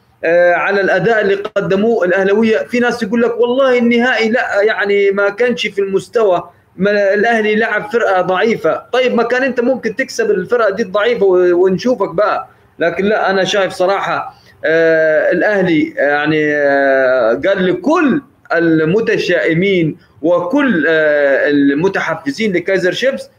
على 0.54 0.80
الأداء 0.80 1.20
اللي 1.20 1.34
قدموه 1.34 2.04
الاهلاويه 2.04 2.58
في 2.58 2.78
ناس 2.80 3.02
يقول 3.02 3.22
لك 3.22 3.40
والله 3.40 3.78
النهائي 3.78 4.28
لا 4.28 4.62
يعني 4.62 5.10
ما 5.10 5.28
كانش 5.30 5.66
في 5.66 5.80
المستوى. 5.80 6.50
ما 6.76 7.14
الأهلي 7.14 7.56
لعب 7.56 7.90
فرقة 7.90 8.20
ضعيفة. 8.20 8.82
طيب 8.92 9.14
ما 9.14 9.22
كان 9.22 9.42
أنت 9.42 9.60
ممكن 9.60 9.96
تكسب 9.96 10.30
الفرقة 10.30 10.70
دي 10.70 10.82
الضعيفة 10.82 11.26
ونشوفك 11.26 12.08
بقى. 12.14 12.48
لكن 12.78 13.04
لا 13.04 13.30
أنا 13.30 13.44
شايف 13.44 13.72
صراحة 13.72 14.34
آه 14.64 15.32
الأهلي 15.32 15.94
يعني 15.96 16.54
آه 16.56 17.40
قال 17.46 17.66
لكل 17.66 18.22
المتشائمين 18.54 19.96
وكل 20.22 20.86
آه 20.88 21.48
المتحفزين 21.50 22.52
لكايزر 22.52 22.92
شيبس 22.92 23.30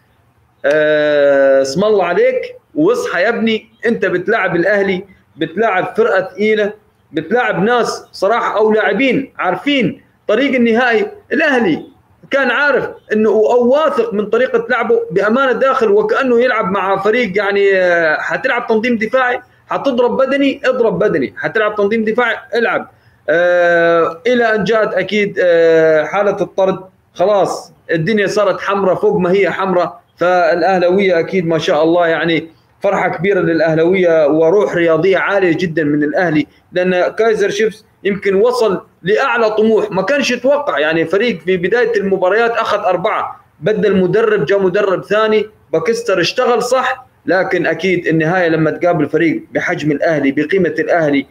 آه، 0.65 1.61
اسم 1.61 1.83
الله 1.83 2.05
عليك 2.05 2.55
وإصحى 2.75 3.21
يا 3.21 3.29
ابني 3.29 3.65
أنت 3.85 4.05
بتلعب 4.05 4.55
الأهلي. 4.55 5.03
بتلعب 5.37 5.93
فرقة 5.97 6.29
ثقيله 6.33 6.73
بتلعب 7.11 7.63
ناس 7.63 8.05
صراحة 8.11 8.57
أو 8.57 8.71
لاعبين 8.71 9.33
عارفين 9.37 10.01
طريق 10.27 10.55
النهائي. 10.55 11.07
الأهلي 11.31 11.85
كان 12.31 12.51
عارف 12.51 12.89
إنه 13.13 13.29
أو 13.29 13.67
واثق 13.67 14.13
من 14.13 14.29
طريقة 14.29 14.65
لعبه 14.69 15.01
بأمانة 15.11 15.51
داخل 15.51 15.91
وكأنه 15.91 16.41
يلعب 16.41 16.71
مع 16.71 16.97
فريق 16.97 17.37
يعني 17.37 17.77
آه، 17.77 18.17
حتلعب 18.21 18.67
تنظيم 18.67 18.97
دفاعي 18.97 19.41
حتضرب 19.69 20.17
بدني 20.17 20.61
اضرب 20.65 20.99
بدني. 20.99 21.33
حتلعب 21.37 21.75
تنظيم 21.75 22.03
دفاعي 22.03 22.35
العب. 22.55 22.89
آه 23.29 24.21
إلى 24.27 24.55
أن 24.55 24.63
جاءت 24.63 24.93
أكيد 24.93 25.39
آه 25.43 26.03
حالة 26.03 26.41
الطرد. 26.41 26.79
خلاص 27.13 27.73
الدنيا 27.91 28.27
صارت 28.27 28.61
حمراء 28.61 28.95
فوق 28.95 29.17
ما 29.17 29.31
هي 29.31 29.49
حمراء 29.51 30.01
فالأهلاوية 30.17 31.19
أكيد 31.19 31.47
ما 31.47 31.57
شاء 31.57 31.83
الله 31.83 32.07
يعني 32.07 32.49
فرحة 32.83 33.09
كبيرة 33.09 33.39
للأهلاوية 33.39 34.27
وروح 34.27 34.75
رياضية 34.75 35.17
عالية 35.17 35.57
جدا 35.57 35.83
من 35.83 36.03
الأهلي 36.03 36.47
لأن 36.71 37.11
كايزر 37.15 37.49
شيفز 37.49 37.85
يمكن 38.03 38.35
وصل 38.35 38.81
لأعلى 39.03 39.49
طموح 39.49 39.91
ما 39.91 40.01
كانش 40.01 40.31
يتوقع. 40.31 40.79
يعني 40.79 41.05
فريق 41.05 41.39
في 41.39 41.57
بداية 41.57 41.99
المباريات 41.99 42.51
أخذ 42.51 42.77
أربعة 42.77 43.45
بدل 43.59 43.97
مدرب 43.97 44.45
جاء 44.45 44.59
مدرب 44.59 45.03
ثاني 45.03 45.45
باكستر 45.73 46.21
اشتغل 46.21 46.63
صح 46.63 47.07
لكن 47.25 47.65
أكيد 47.65 48.07
النهاية 48.07 48.47
لما 48.47 48.71
تقابل 48.71 49.09
فريق 49.09 49.43
بحجم 49.51 49.91
الأهلي 49.91 50.31
بقيمة 50.31 50.75
الأهلي 50.79 51.25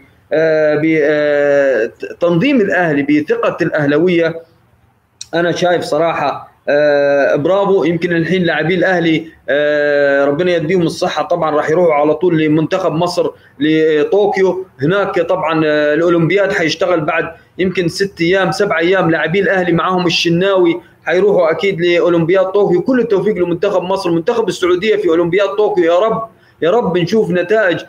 بتنظيم 0.83 2.61
آه، 2.61 2.65
الأهلي 2.65 3.03
بثقة 3.03 3.57
الأهلاوية 3.63 4.41
أنا 5.35 5.53
شايف 5.53 5.83
صراحة 5.83 6.52
آه 6.69 7.37
برافو. 7.37 7.85
يمكن 7.85 8.17
الحين 8.17 8.43
لاعبي 8.43 8.75
الأهلي 8.75 9.25
آه 9.49 10.25
ربنا 10.25 10.57
يديهم 10.57 10.83
الصحة. 10.83 11.23
طبعا 11.23 11.57
راح 11.57 11.71
يروحوا 11.71 11.95
على 11.95 12.15
طول 12.15 12.39
لمنتخب 12.39 12.93
مصر 12.93 13.31
لطوكيو. 13.61 14.67
هناك 14.83 15.21
طبعا 15.21 15.63
آه 15.67 15.95
الأولمبياد 15.95 16.53
حيشتغل 16.53 17.01
بعد 17.01 17.25
يمكن 17.59 17.89
ست 17.89 18.21
أيام 18.21 18.53
سبع 18.53 18.79
أيام 18.79 19.11
لاعبي 19.11 19.41
الأهلي 19.41 19.73
معاهم 19.73 20.07
الشناوي. 20.07 20.81
حيروحوا 21.05 21.51
أكيد 21.51 21.81
لأولمبياد 21.81 22.45
طوكيو. 22.45 22.83
كل 22.83 23.01
التوفيق 23.01 23.37
لمنتخب 23.37 23.83
مصر. 23.83 24.11
منتخب 24.11 24.49
السعودية 24.49 24.97
في 24.97 25.09
أولمبياد 25.09 25.49
طوكيو. 25.49 25.85
يا 25.85 25.99
رب 25.99 26.29
يا 26.63 26.71
رب 26.71 26.99
نشوف 26.99 27.31
نتائج. 27.31 27.81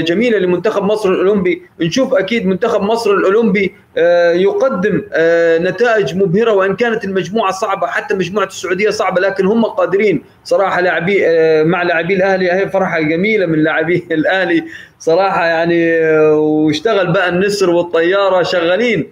جميله 0.00 0.38
لمنتخب 0.38 0.82
مصر 0.82 1.08
الأولمبي. 1.10 1.62
نشوف 1.80 2.14
أكيد 2.14 2.46
منتخب 2.46 2.82
مصر 2.82 3.10
الأولمبي 3.10 3.74
آه، 3.98 4.32
يقدم 4.32 5.02
آه، 5.12 5.58
نتائج 5.58 6.16
مبهرة 6.16 6.52
وإن 6.52 6.76
كانت 6.76 7.04
المجموعة 7.04 7.50
صعبة 7.52 7.86
حتى 7.86 8.14
مجموعة 8.14 8.44
السعودية 8.46 8.90
صعبة 8.90 9.20
لكن 9.20 9.46
هم 9.46 9.64
قادرين. 9.64 10.22
صراحة 10.44 10.80
لاعبي 10.80 11.26
آه، 11.26 11.62
مع 11.62 11.82
لاعبي 11.82 12.14
الأهلي 12.14 12.52
هي 12.52 12.68
فرحة 12.68 13.00
جميلة 13.00 13.46
من 13.46 13.58
لاعبي 13.62 14.06
الأهلي. 14.12 14.64
صراحة 14.98 15.44
يعني 15.46 16.00
واشتغل 16.30 17.12
بقى 17.12 17.28
النسر 17.28 17.70
والطيارة 17.70 18.42
شغالين 18.42 19.10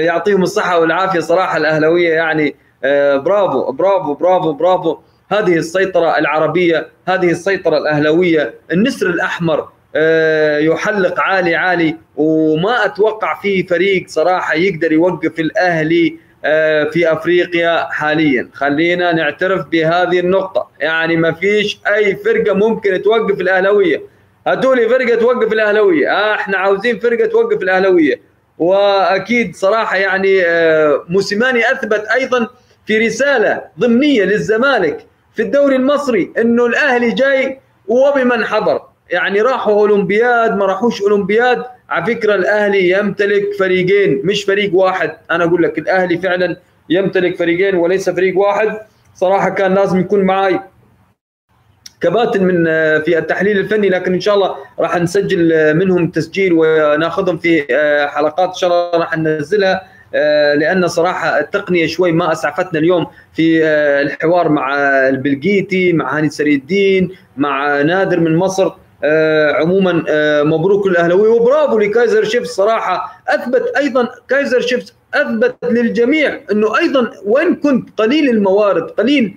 يعطيهم 0.00 0.42
الصحة 0.42 0.78
والعافية. 0.80 1.20
صراحة 1.20 1.56
الأهلاوية 1.56 2.08
يعني 2.14 2.54
برافو 3.24 3.72
برافو 3.72 4.14
برافو 4.14 4.52
برافو. 4.52 4.96
هذه 5.30 5.56
السيطرة 5.56 6.18
العربية 6.18 6.88
هذه 7.08 7.30
السيطرة 7.30 7.78
الأهلوية 7.78 8.54
النسر 8.72 9.06
الأحمر 9.06 9.68
آه، 9.96 10.58
يحلق 10.58 11.20
عالي 11.20 11.54
عالي 11.54 11.96
وما 12.16 12.84
أتوقع 12.84 13.40
في 13.40 13.62
فريق 13.62 14.04
صراحة 14.08 14.54
يقدر 14.54 14.92
يوقف 14.92 15.40
الأهلي 15.40 16.16
آه، 16.44 16.84
في 16.84 17.12
أفريقيا 17.12 17.88
حاليا. 17.90 18.48
خلينا 18.54 19.12
نعترف 19.12 19.66
بهذه 19.66 20.20
النقطة. 20.20 20.70
يعني 20.80 21.16
ما 21.16 21.32
فيش 21.32 21.78
أي 21.94 22.16
فرقة 22.16 22.54
ممكن 22.54 23.02
توقف 23.02 23.40
الأهلوية. 23.40 24.02
هاتوا 24.46 24.74
لي 24.74 24.88
فرقة 24.88 25.14
توقف 25.14 25.52
الأهلوية. 25.52 26.10
آه 26.10 26.34
إحنا 26.34 26.58
عاوزين 26.58 26.98
فرقة 26.98 27.26
توقف 27.26 27.62
الأهلوية. 27.62 28.20
وأكيد 28.58 29.56
صراحة 29.56 29.96
يعني 29.96 30.42
موسيماني 31.08 31.72
أثبت 31.72 32.04
أيضا 32.14 32.48
في 32.86 32.98
رسالة 32.98 33.62
ضمنية 33.78 34.24
للزمالك 34.24 35.06
في 35.38 35.44
الدوري 35.44 35.76
المصري 35.76 36.32
إنه 36.38 36.66
الأهلي 36.66 37.10
جاي 37.10 37.60
وبمن 37.88 38.44
حضر. 38.44 38.80
يعني 39.10 39.40
راحوا 39.40 39.72
أولمبياد 39.72 40.56
ما 40.56 40.66
راحوش 40.66 41.02
أولمبياد. 41.02 41.64
على 41.90 42.06
فكرة 42.06 42.34
الأهلي 42.34 42.90
يمتلك 42.90 43.52
فريقين 43.58 44.20
مش 44.24 44.44
فريق 44.44 44.74
واحد. 44.74 45.16
أنا 45.30 45.44
أقول 45.44 45.62
لك 45.62 45.78
الأهلي 45.78 46.18
فعلا 46.18 46.56
يمتلك 46.90 47.36
فريقين 47.36 47.74
وليس 47.74 48.10
فريق 48.10 48.38
واحد. 48.38 48.78
صراحة 49.14 49.50
كان 49.50 49.74
لازم 49.74 50.00
يكون 50.00 50.20
معي 50.20 50.60
كباتن 52.00 52.44
من 52.44 52.64
في 53.02 53.18
التحليل 53.18 53.58
الفني. 53.58 53.88
لكن 53.88 54.14
إن 54.14 54.20
شاء 54.20 54.34
الله 54.34 54.56
راح 54.78 54.96
نسجل 54.96 55.74
منهم 55.76 56.10
تسجيل 56.10 56.52
وناخذهم 56.52 57.38
في 57.38 57.64
حلقات. 58.10 58.48
إن 58.48 58.54
شاء 58.54 58.70
الله 58.70 59.00
راح 59.00 59.18
ننزلها. 59.18 59.74
آه، 59.74 59.97
لأن 60.12 60.88
صراحة 60.88 61.38
التقنية 61.38 61.86
شوي 61.86 62.12
ما 62.12 62.32
أسعفتنا 62.32 62.78
اليوم 62.78 63.06
في 63.32 63.64
آه، 63.64 64.02
الحوار 64.02 64.48
مع 64.48 64.74
البلقيتي 65.08 65.92
مع 65.92 66.18
هاني 66.18 66.30
سري 66.30 66.54
الدين 66.54 67.10
مع 67.36 67.82
نادر 67.82 68.20
من 68.20 68.36
مصر. 68.36 68.70
آه، 69.04 69.52
عموما 69.52 70.04
مبروك 70.42 70.86
الاهلاوي 70.86 71.28
وبرافو 71.28 71.78
لكايزر 71.78 72.24
شيفز 72.24 72.46
صراحة 72.46 73.22
أثبت 73.28 73.72
أيضا 73.76 74.08
كايزر 74.28 74.60
شيفز 74.60 74.94
أثبت 75.14 75.56
للجميع 75.64 76.40
إنه 76.52 76.78
أيضا 76.78 77.10
وين 77.24 77.54
كنت 77.54 77.88
قليل 78.00 78.30
الموارد 78.30 78.90
قليل 78.90 79.36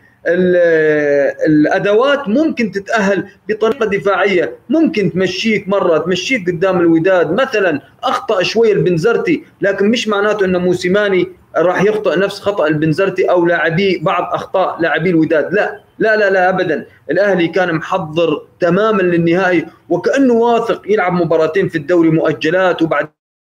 الأدوات 1.48 2.28
ممكن 2.28 2.72
تتأهل 2.72 3.28
بطريقة 3.50 3.86
دفاعية. 3.86 4.56
ممكن 4.70 5.12
تمشيك 5.12 5.68
مرة 5.68 5.98
تمشيك 5.98 6.48
قدام 6.50 6.80
الوداد. 6.80 7.42
مثلا 7.42 7.82
أخطأ 8.04 8.44
شوي 8.44 8.72
البنزرتي 8.72 9.44
لكن 9.62 9.90
مش 9.90 10.08
معناته 10.08 10.46
إنه 10.46 10.60
موسيماني 10.60 11.28
راح 11.58 11.84
يخطئ 11.84 12.20
نفس 12.20 12.40
خطأ 12.40 12.68
البنزرتي 12.68 13.30
أو 13.30 13.46
لاعبي 13.46 14.02
بعض 14.04 14.34
أخطاء 14.34 14.82
لاعبي 14.82 15.10
الوداد. 15.10 15.54
لا 15.54 15.82
لا 16.00 16.18
لا 16.18 16.30
لا 16.30 16.50
ابدا. 16.50 16.86
الأهلي 17.12 17.48
كان 17.48 17.76
محضر 17.76 18.46
تماما 18.60 19.02
للنهائي 19.02 19.66
وكأنه 19.90 20.34
واثق 20.34 20.82
يلعب 20.92 21.14
مباراتين 21.14 21.70
في 21.70 21.78
الدوري 21.78 22.10
مؤجلات 22.10 22.82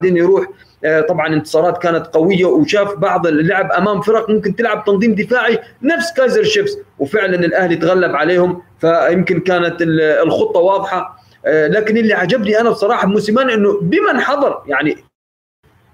وبعدين 0.01 0.17
يروح 0.17 0.45
آه، 0.85 1.01
طبعا 1.01 1.27
انتصارات 1.27 1.77
كانت 1.77 2.07
قوية 2.07 2.45
وشاف 2.45 2.93
بعض 2.95 3.27
اللعب 3.27 3.71
أمام 3.71 4.01
فرق 4.01 4.29
ممكن 4.29 4.55
تلعب 4.55 4.83
تنظيم 4.85 5.15
دفاعي 5.15 5.59
نفس 5.81 6.13
كايزر 6.17 6.43
شيفز 6.43 6.77
وفعلا 6.99 7.35
الأهلي 7.35 7.75
تغلب 7.75 8.15
عليهم 8.15 8.61
فيمكن 8.81 9.39
كانت 9.39 9.75
الخطة 9.81 10.59
واضحة. 10.59 11.25
آه، 11.45 11.67
لكن 11.67 11.97
اللي 11.97 12.13
عجبني 12.13 12.59
أنا 12.59 12.69
بصراحة 12.69 13.07
موسيمان 13.07 13.49
إنه 13.49 13.79
بمن 13.81 14.19
حضر 14.19 14.63
يعني 14.67 14.97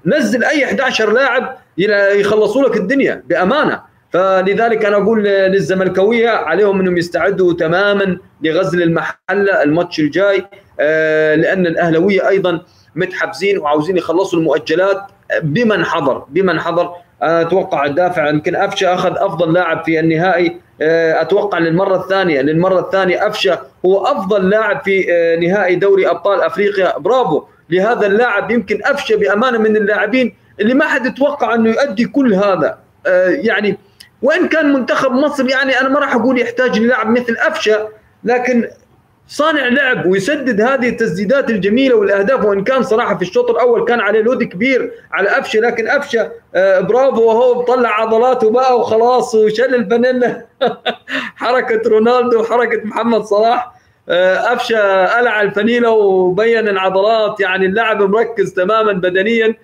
نزل 0.06 0.44
أي 0.44 0.66
11 0.66 1.12
لاعب 1.12 1.58
يخلصوا 1.78 2.64
لك 2.64 2.78
الدنيا 2.78 3.24
بأمانة. 3.28 3.82
فلذلك 4.14 4.86
أنا 4.86 4.98
أقول 4.98 5.24
للزملكاوية 5.24 6.30
عليهم 6.30 6.80
إنهم 6.80 6.98
يستعدوا 6.98 7.54
تماما 7.54 8.18
لغزل 8.42 8.82
المحلة 8.82 9.64
الماتش 9.64 10.00
الجاي 10.00 10.46
آه، 10.80 11.36
لأن 11.36 11.68
الأهلاوية 11.68 12.28
أيضا 12.28 12.62
متحفزين 12.96 13.58
وعاوزين 13.58 13.98
يخلصوا 13.98 14.40
المؤجلات 14.40 15.02
بمن 15.44 15.86
حضر 15.86 16.26
بمن 16.30 16.60
حضر. 16.60 16.92
أتوقع 17.22 17.86
الدافع 17.86 18.30
يمكن 18.30 18.56
افشا 18.56 18.94
أخذ 18.94 19.14
أفضل 19.18 19.54
لاعب 19.54 19.84
في 19.86 20.00
النهائي. 20.00 20.58
أتوقع 21.22 21.58
للمرة 21.58 21.96
الثانية 21.96 22.42
للمرة 22.42 22.80
الثانية 22.80 23.28
افشا 23.28 23.62
هو 23.86 24.06
أفضل 24.06 24.50
لاعب 24.50 24.82
في 24.84 25.06
نهائي 25.42 25.76
دوري 25.76 26.10
أبطال 26.10 26.42
أفريقيا. 26.42 26.98
برافو. 26.98 27.44
لهذا 27.70 28.08
اللاعب 28.08 28.52
يمكن 28.52 28.82
افشا 28.86 29.16
بأمانة 29.16 29.58
من 29.58 29.78
اللاعبين 29.78 30.36
اللي 30.60 30.74
ما 30.74 30.86
حد 30.86 31.06
يتوقع 31.06 31.56
أنه 31.56 31.70
يؤدي 31.70 32.06
كل 32.06 32.34
هذا. 32.34 32.78
يعني 33.28 33.78
وإن 34.22 34.48
كان 34.48 34.74
منتخب 34.74 35.12
مصر 35.12 35.50
يعني 35.50 35.80
أنا 35.80 35.90
ما 35.90 36.00
راح 36.00 36.16
أقول 36.16 36.42
يحتاج 36.42 36.80
للاعب 36.80 37.10
مثل 37.10 37.36
افشا 37.40 37.88
لكن 38.24 38.68
صانع 39.32 39.68
لعب 39.68 40.06
ويسدد 40.06 40.62
هذه 40.62 40.90
التسديدات 40.90 41.50
الجميلة 41.50 41.96
والأهداف 41.96 42.46
وإن 42.46 42.64
كان 42.64 42.84
صراحة 42.84 43.16
في 43.16 43.22
الشوط 43.22 43.50
الأول 43.50 43.86
كان 43.86 44.00
عليه 44.00 44.22
لود 44.22 44.44
كبير 44.44 44.92
على 45.12 45.30
افشه 45.30 45.60
لكن 45.60 45.88
افشه 45.88 46.32
آه 46.56 46.80
برافو 46.80 47.24
وهو 47.24 47.62
طلع 47.62 48.02
عضلاته 48.02 48.52
بقى 48.52 48.80
وخلاص 48.80 49.36
وشل 49.36 49.76
الفانيلا 49.76 50.46
حركة 51.42 51.90
رونالدو 51.90 52.40
وحركة 52.40 52.88
محمد 52.88 53.24
صلاح. 53.24 53.72
آه 54.10 54.54
افشه 54.54 55.06
قلع 55.06 55.42
الفنيلة 55.42 55.90
وبين 55.90 56.68
العضلات 56.68 57.40
يعني 57.40 57.66
اللاعب 57.66 58.02
مركز 58.02 58.54
تماما 58.54 58.94
بدنيا. 58.94 59.56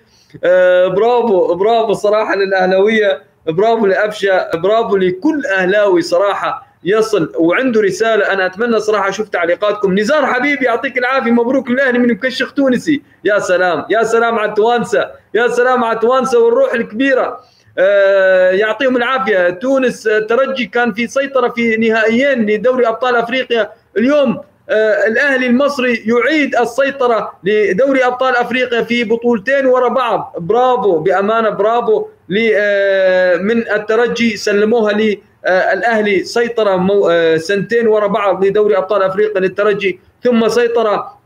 آه 0.44 0.86
برافو 0.86 1.54
برافو 1.54 1.92
صراحة 1.92 2.36
للأهلاوية 2.36 3.22
برافو 3.46 3.86
لافشه 3.86 4.50
برافو 4.54 4.96
لكل 4.96 5.42
أهلاوي 5.46 6.02
صراحة. 6.02 6.67
يصل 6.84 7.32
وعنده 7.36 7.80
رسالة. 7.80 8.32
أنا 8.32 8.46
أتمنى 8.46 8.80
صراحة 8.80 9.08
أشوف 9.08 9.28
تعليقاتكم. 9.28 9.98
نزار 9.98 10.26
حبيبي 10.26 10.64
يعطيك 10.64 10.98
العافية. 10.98 11.30
مبروك 11.30 11.70
للاهلي 11.70 11.98
من 11.98 12.10
مكشخ 12.10 12.52
تونسي. 12.52 13.02
يا 13.24 13.38
سلام. 13.38 13.84
يا 13.90 14.02
سلام 14.02 14.38
على 14.38 14.48
التوانسه 14.48 15.10
يا 15.34 15.48
سلام 15.48 15.84
على 15.84 15.96
التوانسه 15.96 16.38
والروح 16.38 16.74
الكبيرة. 16.74 17.40
آه 17.78 18.50
يعطيهم 18.50 18.96
العافية. 18.96 19.50
تونس 19.50 20.02
ترجي 20.28 20.66
كان 20.66 20.92
في 20.92 21.06
سيطرة 21.06 21.48
في 21.48 21.76
نهائيين 21.76 22.46
لدوري 22.46 22.88
أبطال 22.88 23.16
أفريقيا. 23.16 23.70
اليوم 23.96 24.40
آه 24.70 25.06
الأهلي 25.06 25.46
المصري 25.46 26.04
يعيد 26.06 26.56
السيطرة 26.56 27.32
لدوري 27.44 28.04
أبطال 28.04 28.36
أفريقيا 28.36 28.82
في 28.82 29.04
بطولتين 29.04 29.66
ورا 29.66 29.88
بعض. 29.88 30.34
برافو 30.38 30.98
بأمانة 30.98 31.50
برافو. 31.50 32.06
آه 32.54 33.36
من 33.36 33.70
الترجي 33.72 34.36
سلموها 34.36 34.92
لي 34.92 35.12
آه 35.12 35.37
الأهلي 35.48 36.24
سيطره 36.24 36.76
مو 36.76 37.08
آه 37.08 37.36
سنتين 37.36 37.86
ورا 37.86 38.06
بعض 38.06 38.44
لدوري 38.44 38.76
أبطال 38.76 39.02
أفريقيا 39.02 39.40
للترجي 39.40 40.00
ثم 40.24 40.48
سيطره 40.48 41.18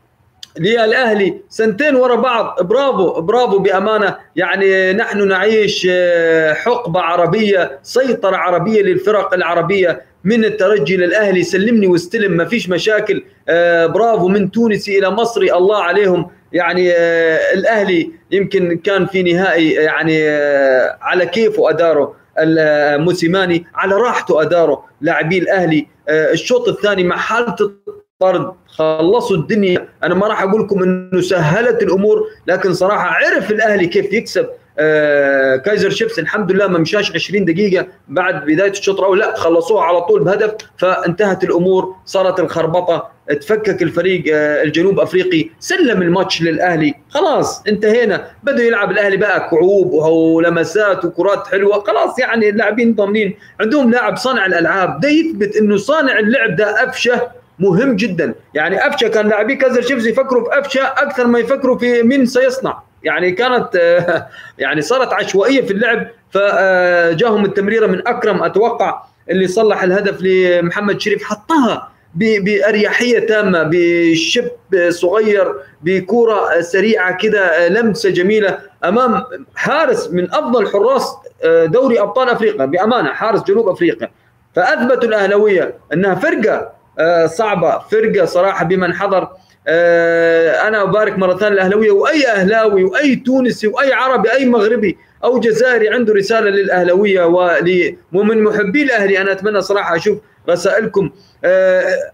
للأهلي 0.59 1.33
سنتين 1.49 1.95
ورا 1.95 2.15
بعض. 2.15 2.61
برافو 2.61 3.21
برافو 3.21 3.59
بأمانة. 3.59 4.15
يعني 4.35 4.93
نحن 4.93 5.27
نعيش 5.27 5.87
آه 5.91 6.53
حقبة 6.53 6.99
عربية 6.99 7.79
سيطرة 7.83 8.35
عربية 8.35 8.81
للفرق 8.81 9.33
العربية. 9.33 10.01
من 10.23 10.45
الترجي 10.45 10.97
للأهلي 10.97 11.43
سلمني 11.43 11.87
واستلم 11.87 12.31
ما 12.31 12.45
فيش 12.45 12.69
مشاكل. 12.69 13.23
برافو. 13.87 14.27
من 14.27 14.51
تونسي 14.51 14.99
إلى 14.99 15.09
مصري 15.09 15.53
الله 15.53 15.83
عليهم. 15.83 16.29
يعني 16.53 16.91
الأهلي 17.53 18.11
يمكن 18.31 18.77
كان 18.77 19.05
في 19.05 19.23
نهائي 19.23 19.71
يعني 19.71 20.27
على 21.01 21.25
كيفه 21.25 21.69
اداره 21.69 22.15
الموسيماني 22.39 23.65
على 23.75 23.95
راحته 23.95 24.41
أداره. 24.41 24.85
لاعبي 25.01 25.37
الأهلي. 25.37 25.87
الشوط 26.09 26.67
الثاني 26.67 27.03
مع 27.03 27.17
حالة 27.17 27.55
الطرد. 27.61 28.53
خلصوا 28.67 29.37
الدنيا. 29.37 29.87
أنا 30.03 30.15
ما 30.15 30.27
راح 30.27 30.43
أقول 30.43 30.61
لكم 30.61 30.83
إنه 30.83 31.21
سهلت 31.21 31.83
الأمور 31.83 32.27
لكن 32.47 32.73
صراحة 32.73 33.07
عرف 33.07 33.51
الأهلي 33.51 33.87
كيف 33.87 34.13
يكسب. 34.13 34.49
آه 34.79 35.55
كايزر 35.55 35.89
شيبس 35.89 36.19
الحمد 36.19 36.51
لله 36.51 36.67
ما 36.67 36.79
مشاش 36.79 37.11
20 37.11 37.45
دقيقة 37.45 37.87
بعد 38.07 38.45
بداية 38.45 38.71
الشوط 38.71 38.99
الأول. 38.99 39.19
لا 39.19 39.35
خلصوها 39.35 39.83
على 39.83 40.01
طول 40.01 40.23
بهدف 40.23 40.55
فانتهت 40.77 41.43
الأمور 41.43 41.95
صارت 42.05 42.39
الخربطة. 42.39 43.12
تفكك 43.41 43.81
الفريق 43.83 44.23
آه 44.35 44.63
الجنوب 44.63 44.99
أفريقي 44.99 45.49
سلم 45.59 46.01
الماتش 46.01 46.41
للأهلي. 46.41 46.93
خلاص 47.09 47.63
انتهينا. 47.67 48.27
بده 48.43 48.63
يلعب 48.63 48.91
الأهلي 48.91 49.17
بقى 49.17 49.49
كعوب 49.49 49.93
ولمسات 49.93 51.05
وكرات 51.05 51.47
حلوة. 51.47 51.83
خلاص 51.83 52.19
يعني 52.19 52.49
اللاعبين 52.49 52.95
ضامنين 52.95 53.35
عندهم 53.61 53.91
لاعب 53.91 54.17
صانع 54.17 54.45
الألعاب. 54.45 54.99
ده 54.99 55.09
يثبت 55.09 55.55
إنه 55.55 55.77
صانع 55.77 56.19
اللعب 56.19 56.55
ده 56.55 56.83
أفشة 56.83 57.21
مهم 57.59 57.95
جدا. 57.95 58.33
يعني 58.53 58.87
أفشة 58.87 59.07
كان 59.07 59.27
لاعبي 59.29 59.55
كايزر 59.55 59.81
شيبس 59.81 60.05
يفكروا 60.05 60.43
في 60.51 60.59
أفشة 60.59 60.81
أكثر 60.83 61.27
ما 61.27 61.39
يفكروا 61.39 61.77
في 61.77 62.03
مين 62.03 62.25
سيصنع. 62.25 62.81
يعني 63.03 63.31
كانت 63.31 63.69
يعني 64.57 64.81
صارت 64.81 65.13
عشوائية 65.13 65.61
في 65.61 65.73
اللعب. 65.73 66.07
فجاهم 66.31 67.45
التمريرة 67.45 67.87
من 67.87 68.07
أكرم 68.07 68.43
أتوقع 68.43 69.03
اللي 69.29 69.47
صلح 69.47 69.83
الهدف 69.83 70.17
لمحمد 70.21 71.01
شريف. 71.01 71.23
حطها 71.23 71.92
بأريحية 72.15 73.19
تامة 73.19 73.69
بشب 73.71 74.49
صغير 74.89 75.53
بكوره 75.81 76.61
سريعة 76.61 77.17
كده 77.17 77.67
لمسة 77.67 78.09
جميلة 78.09 78.59
أمام 78.85 79.23
حارس 79.55 80.09
من 80.11 80.33
أفضل 80.33 80.67
حراس 80.67 81.15
دوري 81.65 81.99
أبطال 81.99 82.29
أفريقيا. 82.29 82.65
بأمانة 82.65 83.09
حارس 83.09 83.43
جنوب 83.43 83.69
أفريقيا. 83.69 84.11
فأثبتوا 84.55 85.09
الأهلاوية 85.09 85.75
أنها 85.93 86.15
فرقة 86.15 86.71
صعبة 87.25 87.79
فرقة 87.79 88.25
صراحة 88.25 88.65
بمن 88.65 88.93
حضر. 88.93 89.27
أنا 90.67 90.81
أبارك 90.81 91.17
مرة 91.19 91.37
ثانية 91.37 91.53
الأهلاوية 91.53 91.91
وأي 91.91 92.27
أهلاوي 92.27 92.83
وأي 92.83 93.15
تونسي 93.15 93.67
وأي 93.67 93.93
عربي 93.93 94.31
أي 94.31 94.45
مغربي 94.45 94.97
أو 95.23 95.39
جزائري 95.39 95.89
عنده 95.89 96.13
رسالة 96.13 96.49
للأهلاوية 96.49 97.25
ومن 98.13 98.43
محبي 98.43 98.83
الأهلي. 98.83 99.21
أنا 99.21 99.31
أتمنى 99.31 99.61
صراحة 99.61 99.95
أشوف 99.95 100.17
رسائلكم 100.49 101.09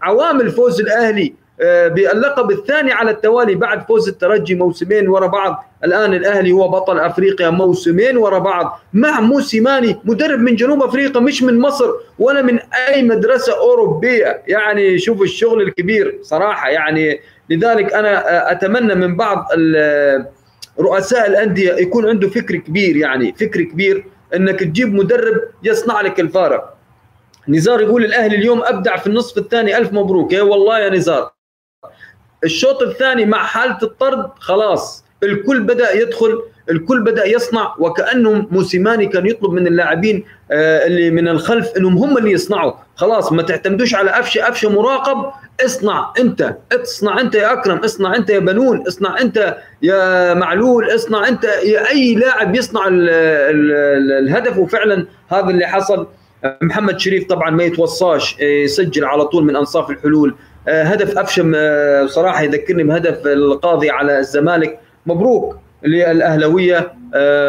عوامل 0.01 0.51
فوز 0.51 0.81
الأهلي 0.81 1.33
باللقب 1.61 2.51
الثاني 2.51 2.91
على 2.91 3.11
التوالي 3.11 3.55
بعد 3.55 3.87
فوز 3.87 4.09
الترجي 4.09 4.55
موسمين 4.55 5.07
ورا 5.07 5.27
بعض. 5.27 5.65
الآن 5.83 6.13
الأهلي 6.13 6.51
هو 6.51 6.67
بطل 6.67 6.99
أفريقيا 6.99 7.49
موسمين 7.49 8.17
ورا 8.17 8.39
بعض. 8.39 8.79
مع 8.93 9.19
موسيماني 9.19 9.99
مدرب 10.03 10.39
من 10.39 10.55
جنوب 10.55 10.83
أفريقيا 10.83 11.21
مش 11.21 11.43
من 11.43 11.59
مصر 11.59 11.91
ولا 12.19 12.41
من 12.41 12.59
أي 12.87 13.03
مدرسة 13.03 13.57
أوروبية. 13.57 14.41
يعني 14.47 14.99
شوفوا 14.99 15.23
الشغل 15.23 15.61
الكبير 15.61 16.19
صراحة. 16.21 16.69
يعني 16.69 17.19
لذلك 17.49 17.93
أنا 17.93 18.51
أتمنى 18.51 18.95
من 18.95 19.15
بعض 19.17 19.47
رؤساء 20.79 21.27
الأندية 21.27 21.73
يكون 21.73 22.09
عنده 22.09 22.29
فكر 22.29 22.55
كبير. 22.55 22.97
يعني 22.97 23.33
فكر 23.33 23.61
كبير 23.61 24.05
إنك 24.35 24.59
تجيب 24.59 24.93
مدرب 24.93 25.41
يصنع 25.63 26.01
لك 26.01 26.19
الفارق. 26.19 26.78
نزار 27.49 27.81
يقول 27.81 28.05
الأهلي 28.05 28.35
اليوم 28.35 28.63
أبدع 28.63 28.97
في 28.97 29.07
النصف 29.07 29.37
الثاني 29.37 29.77
ألف 29.77 29.93
مبروك. 29.93 30.33
يا 30.33 30.41
والله 30.41 30.79
يا 30.79 30.89
نزار. 30.89 31.31
الشوط 32.43 32.81
الثاني 32.81 33.25
مع 33.25 33.43
حالة 33.43 33.77
الطرد 33.83 34.29
خلاص 34.39 35.05
الكل 35.23 35.59
بدأ 35.63 35.93
يدخل 35.93 36.41
الكل 36.69 37.03
بدأ 37.03 37.25
يصنع 37.25 37.75
وكأنهم 37.79 38.47
موسيماني 38.51 39.05
كان 39.05 39.25
يطلب 39.25 39.51
من 39.51 39.67
اللاعبين 39.67 40.25
اللي 40.51 41.11
من 41.11 41.27
الخلف 41.27 41.77
إنهم 41.77 41.97
هم 41.97 42.17
اللي 42.17 42.31
يصنعوا. 42.31 42.73
خلاص 42.95 43.31
ما 43.31 43.41
تعتمدوش 43.41 43.95
على 43.95 44.19
افشه 44.19 44.49
افشه 44.49 44.69
مراقب. 44.69 45.31
اصنع 45.65 46.13
أنت. 46.19 46.55
اصنع 46.83 47.19
أنت 47.19 47.35
يا 47.35 47.53
أكرم. 47.53 47.77
اصنع 47.77 48.15
أنت 48.15 48.29
يا 48.29 48.39
بنون. 48.39 48.87
اصنع 48.87 49.21
أنت 49.21 49.57
يا 49.81 50.33
معلول. 50.33 50.95
اصنع 50.95 51.27
أنت 51.27 51.43
يا 51.43 51.89
أي 51.89 52.15
لاعب 52.15 52.55
يصنع 52.55 52.87
ال 52.87 53.09
ال 53.09 53.71
ال 53.71 54.11
الهدف. 54.11 54.57
وفعلا 54.57 55.07
هذا 55.27 55.49
اللي 55.49 55.67
حصل. 55.67 56.07
محمد 56.61 56.99
شريف 56.99 57.27
طبعا 57.27 57.49
ما 57.49 57.63
يتوصاش 57.63 58.39
يسجل 58.39 59.05
على 59.05 59.25
طول 59.25 59.43
من 59.43 59.55
أنصاف 59.55 59.89
الحلول. 59.89 60.35
هدف 60.67 61.17
أفشم 61.17 61.55
صراحة 62.07 62.43
يذكرني 62.43 62.83
بهدف 62.83 63.27
القاضي 63.27 63.89
على 63.89 64.19
الزمالك. 64.19 64.79
مبروك 65.05 65.57
للأهلاوية. 65.83 66.93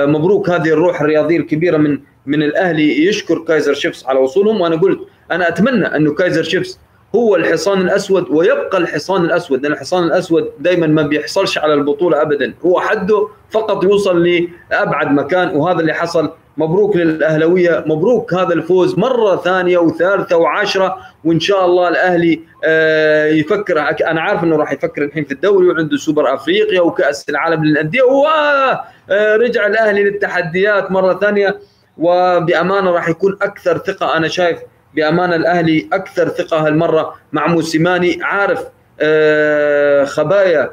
مبروك 0.07 0.51
هذه 0.51 0.69
الروح 0.69 1.01
الرياضية 1.01 1.37
الكبيرة 1.37 1.77
من 1.77 1.99
من 2.27 2.43
الأهلي. 2.43 3.07
يشكر 3.07 3.39
كايزر 3.39 3.75
شيفس 3.75 4.07
على 4.07 4.19
وصولهم. 4.19 4.61
وأنا 4.61 4.77
قلت 4.77 4.99
أنا 5.33 5.49
أتمنى 5.49 5.87
انه 5.97 6.15
كايزر 6.15 6.43
شيفس 6.43 6.79
هو 7.15 7.37
الحصان 7.37 7.81
الأسود 7.81 8.27
ويبقى 8.31 8.79
الحصان 8.79 9.25
الأسود 9.25 9.63
لأن 9.63 9.73
الحصان 9.73 10.05
الأسود 10.05 10.51
دائما 10.59 10.87
ما 10.87 11.03
بيحصلش 11.03 11.59
على 11.59 11.75
البطولة 11.75 12.23
ابدا. 12.23 12.55
هو 12.67 12.81
حده 12.81 13.29
فقط 13.51 13.85
يوصل 13.85 14.27
لأبعد 14.71 15.13
مكان 15.13 15.57
وهذا 15.57 15.81
اللي 15.81 15.93
حصل 15.93 16.31
مبروك 16.57 16.97
للاهلاويه 16.97 17.85
مبروك 17.87 18.35
هذا 18.35 18.55
الفوز 18.55 18.99
مرة 18.99 19.37
ثانية 19.37 19.79
وثالثة 19.79 20.37
وعشرة 20.37 20.97
وإن 21.25 21.41
شاء 21.41 21.65
الله 21.65 21.89
الأهلي 21.89 22.41
يفكر 23.39 23.79
أنا 24.07 24.21
عارف 24.21 24.45
إنه 24.45 24.57
راح 24.57 24.73
يفكر 24.73 25.05
الحين 25.05 25.25
في 25.25 25.33
الدوري 25.33 25.69
وعنده 25.69 25.97
سوبر 25.97 26.35
أفريقيا 26.35 26.81
وكأس 26.81 27.29
العالم 27.29 27.65
للأندية 27.65 28.03
ورجع 28.03 29.67
الأهلي 29.67 30.05
للتحديات 30.05 30.91
مرة 30.91 31.19
ثانية 31.19 31.59
وبأمانة 31.99 32.91
راح 32.91 33.09
يكون 33.09 33.39
أكثر 33.43 33.79
ثقة 33.79 34.17
أنا 34.17 34.29
شايف 34.29 34.59
بأمانة 34.95 35.37
الأهلي 35.37 35.89
أكثر 35.93 36.29
ثقة 36.29 36.67
هالمرة 36.67 37.15
مع 37.33 37.47
موسيماني 37.47 38.19
عارف 38.23 38.59
خبايا 40.13 40.71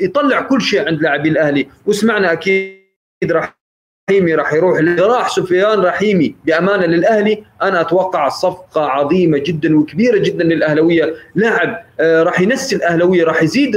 يطلع 0.00 0.40
كل 0.40 0.62
شيء 0.62 0.86
عند 0.88 1.02
لاعبي 1.02 1.28
الأهلي 1.28 1.68
وسمعنا 1.86 2.32
أكيد 2.32 2.84
راح 3.30 3.63
رحيمي 4.10 4.34
راح 4.34 4.52
يروح 4.52 4.80
راح 4.98 5.28
سفيان 5.28 5.80
رحيمي 5.80 6.34
بأمانة 6.44 6.86
للأهلي. 6.86 7.44
أنا 7.62 7.80
أتوقع 7.80 8.28
صفقة 8.28 8.80
عظيمة 8.80 9.38
جدا 9.38 9.78
وكبيرة 9.78 10.18
جدا 10.18 10.44
للأهلاوية. 10.44 11.14
لاعب 11.34 11.84
آه، 12.00 12.22
راح 12.22 12.40
ينسي 12.40 12.76
الأهلاوية 12.76 13.24
راح 13.24 13.42
يزيد 13.42 13.76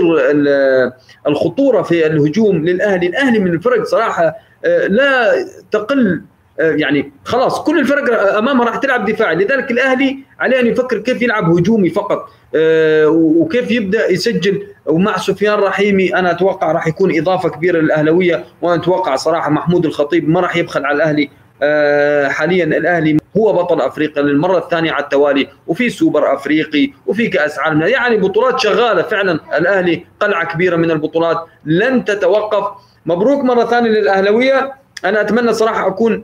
الخطورة 1.28 1.82
في 1.82 2.08
الهجوم 2.08 2.66
للأهلي. 2.66 3.08
الأهلي 3.08 3.40
من 3.40 3.54
الفرق 3.54 3.84
صراحة 3.84 4.36
آه، 4.66 4.88
لا 4.88 5.34
تقل 5.72 6.22
يعني 6.60 7.12
خلاص 7.24 7.64
كل 7.64 7.80
الفرق 7.80 8.36
امامها 8.38 8.66
راح 8.66 8.76
تلعب 8.78 9.06
دفاعي 9.06 9.36
لذلك 9.36 9.72
الأهلي 9.72 10.18
عليه 10.40 10.60
أن 10.60 10.68
يفكر 10.68 10.98
كيف 10.98 11.22
يلعب 11.22 11.58
هجومي 11.58 11.90
فقط. 11.90 12.30
آه، 12.56 13.08
وكيف 13.08 13.72
يبدأ 13.72 14.12
يسجل. 14.12 14.68
ومع 14.86 15.18
سفيان 15.18 15.60
رحيمي 15.60 16.16
أنا 16.16 16.32
أتوقع 16.32 16.72
راح 16.72 16.88
يكون 16.88 17.18
إضافة 17.18 17.50
كبيرة 17.50 17.80
للأهلاوية. 17.80 18.46
وأنا 18.62 18.82
أتوقع 18.82 19.16
صراحة 19.16 19.50
محمود 19.50 19.86
الخطيب 19.86 20.30
ما 20.30 20.40
راح 20.40 20.56
يبخل 20.56 20.86
على 20.86 20.96
الأهلي. 20.96 21.30
آه، 21.64 22.28
حاليا 22.28 22.64
الأهلي 22.64 23.18
هو 23.38 23.54
بطل 23.54 23.82
أفريقيا 23.82 24.24
للمرة 24.24 24.58
الثانية 24.58 24.92
على 24.92 25.04
التوالي. 25.04 25.48
وفي 25.68 25.90
سوبر 25.90 26.34
أفريقي 26.34 26.92
وفي 27.06 27.28
كأس 27.28 27.60
عالم. 27.60 27.82
يعني 27.82 28.18
بطولات 28.18 28.60
شغالة 28.60 29.02
فعلا. 29.02 29.40
الأهلي 29.58 30.06
قلعة 30.20 30.54
كبيرة 30.54 30.76
من 30.76 30.92
البطولات. 30.92 31.38
لن 31.66 32.06
تتوقف. 32.06 32.68
مبروك 33.06 33.44
مرة 33.44 33.66
ثانية 33.66 33.90
للأهلاوية. 33.90 34.74
أنا 35.06 35.22
أتمنى 35.22 35.54
صراحة 35.54 35.88
أكون 35.88 36.24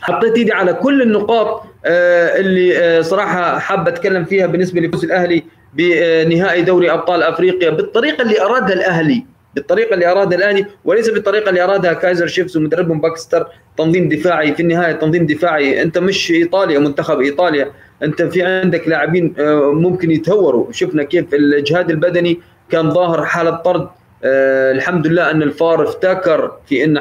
حطيت 0.00 0.36
ايدي 0.36 0.52
على 0.52 0.72
كل 0.72 1.02
النقاط 1.02 1.64
آه، 1.84 2.38
اللي 2.38 2.78
آه، 2.78 3.00
صراحة 3.00 3.58
حاب 3.58 3.88
أتكلم 3.88 4.24
فيها 4.24 4.46
بالنسبة 4.46 4.80
لفوز 4.80 5.04
الأهلي 5.04 5.42
بنهائي 5.74 6.62
دوري 6.62 6.90
أبطال 6.90 7.22
أفريقيا 7.22 7.70
بالطريقة 7.70 8.22
اللي 8.22 8.40
ارادها 8.40 8.72
الأهلي 8.72 9.24
بالطريقة 9.54 9.94
اللي 9.94 10.12
ارادها 10.12 10.38
الأهلي 10.38 10.66
وليس 10.84 11.10
بالطريقة 11.10 11.48
اللي 11.48 11.64
أرادها 11.64 11.92
كايزر 11.92 12.26
شيفز 12.26 12.56
ومدربهم 12.56 13.00
باكستر 13.00 13.46
تنظيم 13.78 14.08
دفاعي 14.08 14.54
في 14.54 14.62
النهاية 14.62 14.92
تنظيم 14.92 15.26
دفاعي. 15.26 15.82
أنت 15.82 15.98
مش 15.98 16.30
إيطاليا 16.30 16.78
منتخب 16.78 17.20
إيطاليا. 17.20 17.70
أنت 18.02 18.22
في 18.22 18.42
عندك 18.42 18.88
لاعبين 18.88 19.34
آه، 19.38 19.72
ممكن 19.72 20.10
يتهوروا. 20.10 20.72
شفنا 20.72 21.02
كيف 21.02 21.34
الجهاد 21.34 21.90
البدني 21.90 22.40
كان 22.70 22.90
ظاهر 22.90 23.24
حالة 23.24 23.50
طرد. 23.50 23.88
الحمد 24.24 25.06
لله 25.06 25.30
أن 25.30 25.42
الفار 25.42 25.82
افتكر 25.82 26.52
في 26.66 26.84
إن 26.84 27.00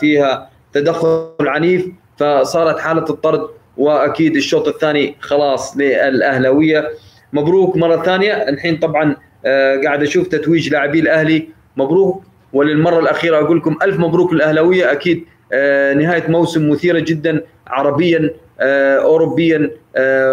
فيها 0.00 0.50
تدخل 0.72 1.28
عنيف. 1.40 1.86
فصارت 2.18 2.78
حالة 2.78 3.04
الطرد 3.10 3.48
وأكيد 3.76 4.36
الشوط 4.36 4.68
الثاني 4.68 5.16
خلاص 5.20 5.76
للأهلاوية. 5.76 6.88
مبروك 7.32 7.76
مرة 7.76 8.02
ثانية. 8.02 8.32
الحين 8.32 8.76
طبعا 8.76 9.16
آه، 9.46 9.80
قاعد 9.84 10.02
أشوف 10.02 10.28
تتويج 10.28 10.68
لاعبي 10.68 11.00
الأهلي. 11.00 11.48
مبروك. 11.76 12.22
وللمرة 12.52 12.98
الأخيرة 12.98 13.38
أقول 13.38 13.56
لكم 13.58 13.76
ألف 13.82 13.98
مبروك 13.98 14.32
للأهلاوية. 14.32 14.92
أكيد 14.92 15.24
آه، 15.52 15.94
نهاية 15.94 16.28
موسم 16.28 16.70
مثيرة 16.70 16.98
جدا 16.98 17.44
عربيا 17.66 18.30
آه، 18.60 18.96
اوروبيا 18.96 19.70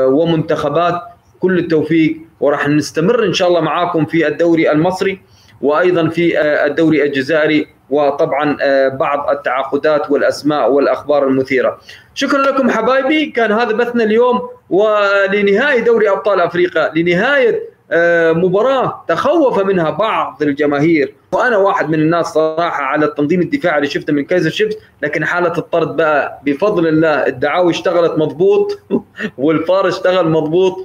ومنتخبات. 0.07 1.01
كل 1.39 1.59
التوفيق. 1.59 2.17
وراح 2.39 2.67
نستمر 2.67 3.25
إن 3.25 3.33
شاء 3.33 3.47
الله 3.47 3.61
معاكم 3.61 4.05
في 4.05 4.27
الدوري 4.27 4.71
المصري 4.71 5.19
وأيضا 5.61 6.09
في 6.09 6.41
الدوري 6.41 7.03
الجزائري. 7.03 7.67
وطبعا 7.89 8.57
آه، 8.61 8.87
بعض 8.87 9.29
التعاقدات 9.29 10.11
والأسماء 10.11 10.71
والأخبار 10.71 11.27
المثيرة. 11.27 11.79
شكرا 12.13 12.41
لكم 12.41 12.69
حبايبي. 12.69 13.25
كان 13.25 13.51
هذا 13.51 13.71
بثنا 13.71 14.03
اليوم 14.03 14.49
ولنهاية 14.69 15.79
دوري 15.83 16.09
أبطال 16.09 16.41
أفريقيا 16.41 16.91
لنهاية 16.95 17.75
آه، 17.91 18.31
مباراة 18.31 19.03
تخوف 19.07 19.59
منها 19.59 19.89
بعض 19.89 20.37
الجماهير. 20.41 21.15
وأنا 21.31 21.57
واحد 21.57 21.89
من 21.89 21.99
الناس 21.99 22.25
صراحة 22.25 22.83
على 22.83 23.05
التنظيم 23.05 23.41
الدفاعي 23.41 23.77
اللي 23.77 23.89
شفته 23.89 24.13
من 24.13 24.25
كايزر 24.25 24.49
شيفز 24.49 24.77
لكن 25.01 25.25
حالة 25.25 25.57
الطرد 25.57 25.95
بقى 25.95 26.41
بفضل 26.45 26.87
الله. 26.87 27.27
الدعاوي 27.27 27.71
اشتغلت 27.71 28.17
مضبوط 28.17 28.79
والفار 29.37 29.87
اشتغل 29.87 30.29
مضبوط 30.29 30.77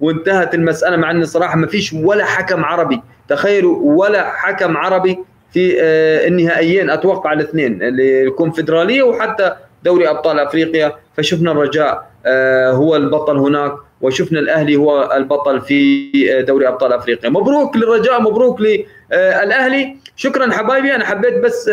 وانتهت 0.00 0.54
المسألة 0.54 0.96
مع 0.96 1.10
إن 1.10 1.24
صراحة 1.24 1.56
ما 1.56 1.66
فيش 1.66 1.92
ولا 1.92 2.24
حكم 2.24 2.64
عربي. 2.64 3.02
تخيلوا 3.28 3.78
ولا 3.82 4.30
حكم 4.30 4.76
عربي 4.76 5.18
في 5.54 5.76
آه، 5.80 6.26
النهائيين 6.28 6.90
أتوقع 6.90 7.32
الاثنين 7.32 7.78
الكونفدرالية 7.82 9.02
وحتى 9.02 9.52
دوري 9.84 10.08
أبطال 10.10 10.38
أفريقيا. 10.38 10.92
فشفنا 11.16 11.52
الرجاء 11.52 12.10
آه، 12.26 12.70
هو 12.70 12.96
البطل 12.96 13.38
هناك 13.38 13.72
وشفنا 14.00 14.40
الأهلي 14.40 14.76
هو 14.76 15.12
البطل 15.16 15.60
في 15.60 16.10
آه، 16.32 16.40
دوري 16.40 16.68
أبطال 16.68 16.92
أفريقيا. 16.92 17.30
مبروك 17.30 17.76
للرجاء 17.76 18.22
مبروك 18.22 18.60
للاهلي 18.60 19.96
شكرا 20.16 20.50
حبايبي 20.52 20.94
أنا 20.94 21.04
حبيت 21.04 21.34
بس 21.34 21.68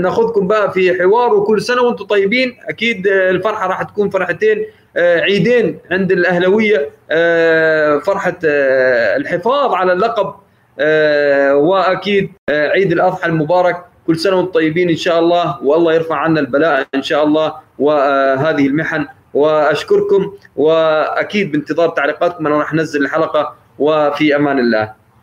ناخذكم 0.00 0.46
بقى 0.48 0.72
في 0.72 1.02
حوار 1.02 1.34
وكل 1.34 1.62
سنة 1.62 1.82
وأنتم 1.82 2.04
طيبين. 2.04 2.56
أكيد 2.68 3.06
الفرحة 3.06 3.66
راح 3.68 3.82
تكون 3.82 4.10
فرحتين 4.10 4.64
عيدين 4.96 5.78
عند 5.90 6.12
الأهلاوية 6.12 6.90
فرحة 8.00 8.38
الحفاظ 9.16 9.74
على 9.74 9.92
اللقب 9.92 10.34
وأكيد 11.54 12.32
آه، 12.48 12.68
عيد 12.68 12.92
الأضحى 12.92 13.26
المبارك 13.28 13.84
كل 14.06 14.18
سنة 14.18 14.36
وأنتم 14.36 14.52
طيبين 14.52 14.88
إن 14.90 14.96
شاء 14.96 15.18
الله 15.18 15.62
والله 15.62 15.94
يرفع 15.94 16.16
عنا 16.16 16.40
البلاء 16.40 16.86
إن 16.94 17.02
شاء 17.02 17.24
الله 17.24 17.54
وهذه 17.78 18.66
المحن 18.66 19.06
وأشكركم 19.34 20.32
وأكيد 20.56 21.52
بانتظار 21.52 21.88
تعليقاتكم 21.88 22.46
أنا 22.46 22.58
راح 22.58 22.72
أنزل 22.72 23.02
الحلقة 23.02 23.54
وفي 23.78 24.36
أمان 24.36 24.58
الله. 24.58 24.97